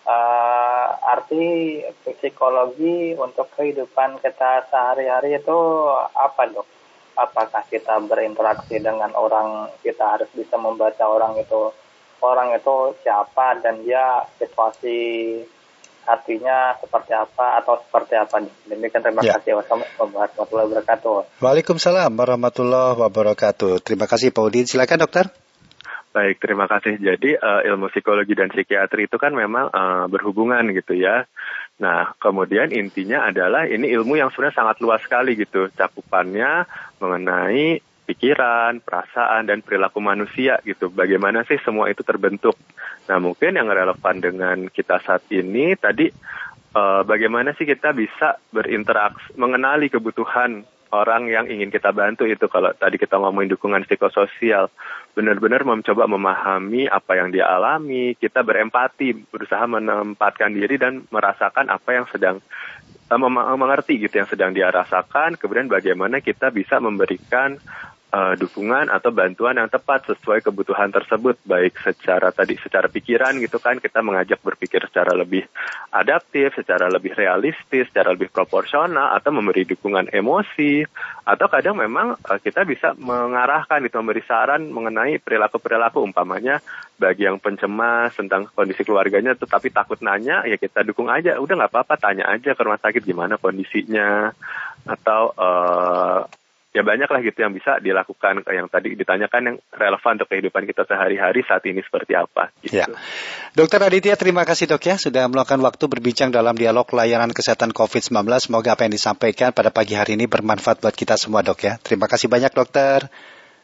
Uh, 0.00 0.86
arti 1.12 1.76
psikologi 2.06 3.12
untuk 3.18 3.52
kehidupan 3.58 4.22
kita 4.22 4.64
sehari-hari 4.70 5.36
itu 5.36 5.58
apa 6.14 6.46
dok? 6.46 6.66
Apakah 7.18 7.66
kita 7.68 8.00
berinteraksi 8.06 8.80
dengan 8.80 9.12
orang, 9.12 9.68
kita 9.84 10.16
harus 10.16 10.30
bisa 10.32 10.56
membaca 10.56 11.04
orang 11.04 11.36
itu 11.36 11.68
orang 12.26 12.56
itu 12.56 12.96
siapa 13.04 13.60
dan 13.60 13.80
dia 13.84 14.24
situasi 14.36 14.98
hatinya 16.08 16.74
seperti 16.80 17.12
apa 17.14 17.60
atau 17.62 17.78
seperti 17.86 18.18
apa 18.18 18.42
demikian 18.66 19.04
terima 19.04 19.22
ya. 19.22 19.38
kasih. 19.38 19.60
Wassalamualaikum 19.60 20.08
warahmatullahi 20.16 20.66
wabarakatuh. 20.72 21.16
Waalaikumsalam 21.38 22.12
warahmatullahi 22.16 22.98
wabarakatuh. 22.98 23.72
Terima 23.84 24.06
kasih 24.10 24.34
Pak 24.34 24.42
Udin. 24.42 24.66
Silakan 24.66 25.06
dokter. 25.06 25.26
Baik, 26.10 26.42
terima 26.42 26.66
kasih. 26.66 26.98
Jadi 26.98 27.38
uh, 27.38 27.62
ilmu 27.70 27.86
psikologi 27.94 28.34
dan 28.34 28.50
psikiatri 28.50 29.06
itu 29.06 29.14
kan 29.14 29.30
memang 29.30 29.70
uh, 29.70 30.10
berhubungan 30.10 30.66
gitu 30.74 30.98
ya. 30.98 31.22
Nah, 31.78 32.18
kemudian 32.18 32.74
intinya 32.74 33.30
adalah 33.30 33.70
ini 33.70 33.86
ilmu 33.94 34.18
yang 34.18 34.34
sebenarnya 34.34 34.58
sangat 34.58 34.76
luas 34.82 35.06
sekali 35.06 35.38
gitu. 35.38 35.70
Cakupannya 35.70 36.66
mengenai 36.98 37.78
pikiran, 38.10 38.82
perasaan, 38.82 39.46
dan 39.46 39.62
perilaku 39.62 40.02
manusia 40.02 40.58
gitu. 40.66 40.90
Bagaimana 40.90 41.46
sih 41.46 41.62
semua 41.62 41.86
itu 41.86 42.02
terbentuk? 42.02 42.58
Nah 43.06 43.22
mungkin 43.22 43.54
yang 43.54 43.70
relevan 43.70 44.18
dengan 44.18 44.66
kita 44.66 44.98
saat 45.06 45.22
ini 45.30 45.78
tadi 45.78 46.10
uh, 46.74 47.06
bagaimana 47.06 47.54
sih 47.54 47.62
kita 47.62 47.94
bisa 47.94 48.42
berinteraksi, 48.50 49.38
mengenali 49.38 49.86
kebutuhan 49.86 50.66
orang 50.90 51.30
yang 51.30 51.46
ingin 51.46 51.70
kita 51.70 51.94
bantu 51.94 52.26
itu 52.26 52.50
kalau 52.50 52.74
tadi 52.74 52.98
kita 52.98 53.14
ngomongin 53.14 53.54
dukungan 53.54 53.86
psikososial 53.86 54.74
benar-benar 55.14 55.62
mencoba 55.62 56.10
memahami 56.10 56.90
apa 56.90 57.14
yang 57.14 57.30
dia 57.30 57.46
alami 57.46 58.18
kita 58.18 58.42
berempati 58.42 59.14
berusaha 59.30 59.62
menempatkan 59.70 60.50
diri 60.50 60.82
dan 60.82 61.06
merasakan 61.14 61.70
apa 61.70 61.90
yang 61.94 62.06
sedang 62.10 62.42
uh, 63.06 63.56
mengerti 63.58 64.02
gitu 64.02 64.18
yang 64.18 64.26
sedang 64.30 64.50
dia 64.50 64.70
rasakan 64.70 65.38
kemudian 65.38 65.70
bagaimana 65.70 66.18
kita 66.18 66.50
bisa 66.50 66.82
memberikan 66.82 67.58
uh, 68.10 68.34
dukungan 68.36 68.90
atau 68.90 69.14
bantuan 69.14 69.56
yang 69.56 69.70
tepat 69.70 70.06
sesuai 70.10 70.42
kebutuhan 70.42 70.90
tersebut. 70.90 71.38
Baik 71.46 71.78
secara 71.80 72.34
tadi 72.34 72.58
secara 72.58 72.90
pikiran 72.90 73.38
gitu 73.38 73.62
kan 73.62 73.78
kita 73.78 74.02
mengajak 74.02 74.42
berpikir 74.42 74.82
secara 74.90 75.14
lebih 75.14 75.46
adaptif, 75.94 76.54
secara 76.58 76.90
lebih 76.90 77.14
realistis, 77.14 77.88
secara 77.88 78.12
lebih 78.14 78.28
proporsional 78.30 79.14
atau 79.14 79.30
memberi 79.30 79.66
dukungan 79.66 80.10
emosi 80.10 80.84
atau 81.24 81.46
kadang 81.46 81.78
memang 81.78 82.18
uh, 82.18 82.38
kita 82.42 82.66
bisa 82.66 82.92
mengarahkan 82.98 83.80
itu 83.86 83.96
memberi 83.98 84.22
saran 84.26 84.68
mengenai 84.68 85.22
perilaku-perilaku. 85.22 86.02
Umpamanya 86.02 86.58
bagi 87.00 87.24
yang 87.24 87.40
pencemas 87.40 88.12
tentang 88.12 88.50
kondisi 88.52 88.84
keluarganya 88.84 89.32
tetapi 89.32 89.72
takut 89.72 90.02
nanya 90.04 90.44
ya 90.44 90.58
kita 90.58 90.82
dukung 90.82 91.08
aja. 91.08 91.38
Udah 91.38 91.54
nggak 91.56 91.72
apa-apa 91.72 91.94
tanya 91.96 92.28
aja 92.28 92.52
ke 92.52 92.60
rumah 92.60 92.80
sakit 92.82 93.02
gimana 93.06 93.38
kondisinya. 93.38 94.34
Atau 94.80 95.36
uh, 95.36 96.24
ya 96.70 96.86
banyak 96.86 97.10
lah 97.10 97.20
gitu 97.22 97.38
yang 97.42 97.50
bisa 97.50 97.82
dilakukan 97.82 98.46
yang 98.46 98.70
tadi 98.70 98.94
ditanyakan 98.94 99.42
yang 99.42 99.56
relevan 99.74 100.12
untuk 100.22 100.30
kehidupan 100.30 100.62
kita 100.70 100.86
sehari-hari 100.86 101.42
saat 101.42 101.66
ini 101.66 101.82
seperti 101.82 102.14
apa. 102.14 102.54
Gitu. 102.62 102.78
Ya. 102.78 102.86
Dokter 103.58 103.82
Aditya 103.82 104.14
terima 104.14 104.46
kasih 104.46 104.70
dok 104.70 104.86
ya 104.86 104.94
sudah 104.94 105.26
meluangkan 105.26 105.58
waktu 105.58 105.84
berbincang 105.90 106.30
dalam 106.30 106.54
dialog 106.54 106.86
layanan 106.94 107.34
kesehatan 107.34 107.74
COVID-19. 107.74 108.22
Semoga 108.38 108.78
apa 108.78 108.86
yang 108.86 108.94
disampaikan 108.94 109.50
pada 109.50 109.74
pagi 109.74 109.98
hari 109.98 110.14
ini 110.14 110.30
bermanfaat 110.30 110.78
buat 110.78 110.94
kita 110.94 111.18
semua 111.18 111.42
dok 111.42 111.58
ya. 111.66 111.74
Terima 111.82 112.06
kasih 112.06 112.30
banyak 112.30 112.54
dokter. 112.54 113.10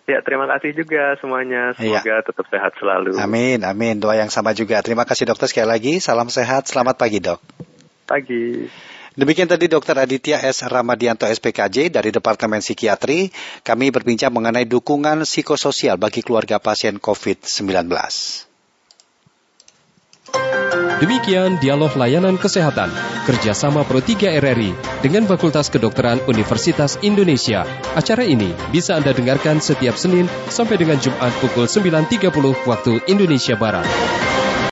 Ya, 0.07 0.23
terima 0.23 0.47
kasih 0.47 0.71
juga 0.71 1.19
semuanya. 1.19 1.75
Iya. 1.83 1.99
Semoga 1.99 2.14
tetap 2.31 2.47
sehat 2.47 2.73
selalu. 2.79 3.19
Amin, 3.19 3.66
amin. 3.66 3.99
Doa 3.99 4.14
yang 4.14 4.31
sama 4.31 4.55
juga. 4.55 4.79
Terima 4.79 5.03
kasih 5.03 5.27
dokter 5.27 5.51
sekali 5.51 5.66
lagi. 5.66 5.99
Salam 5.99 6.31
sehat. 6.31 6.71
Selamat 6.71 6.95
pagi 6.95 7.19
dok. 7.19 7.42
Pagi. 8.07 8.71
Demikian 9.17 9.49
tadi 9.49 9.65
Dr. 9.65 9.97
Aditya 9.97 10.45
S. 10.45 10.61
Ramadianto 10.69 11.25
SPKJ 11.25 11.89
dari 11.89 12.13
Departemen 12.13 12.61
Psikiatri. 12.61 13.33
Kami 13.65 13.89
berbincang 13.89 14.29
mengenai 14.29 14.69
dukungan 14.69 15.25
psikososial 15.25 15.97
bagi 15.97 16.21
keluarga 16.21 16.61
pasien 16.61 17.01
COVID-19. 17.01 17.89
Demikian 21.01 21.57
dialog 21.65 21.97
layanan 21.97 22.37
kesehatan 22.37 22.93
kerjasama 23.25 23.89
Pro 23.89 24.05
3 24.05 24.37
RRI 24.37 24.77
dengan 25.01 25.25
Fakultas 25.25 25.73
Kedokteran 25.73 26.21
Universitas 26.29 27.01
Indonesia. 27.01 27.65
Acara 27.97 28.21
ini 28.21 28.53
bisa 28.69 29.01
Anda 29.01 29.17
dengarkan 29.17 29.65
setiap 29.65 29.97
Senin 29.97 30.29
sampai 30.53 30.77
dengan 30.77 31.01
Jumat 31.01 31.33
pukul 31.41 31.65
9.30 31.65 32.29
waktu 32.69 32.93
Indonesia 33.09 33.57
Barat. 33.57 33.89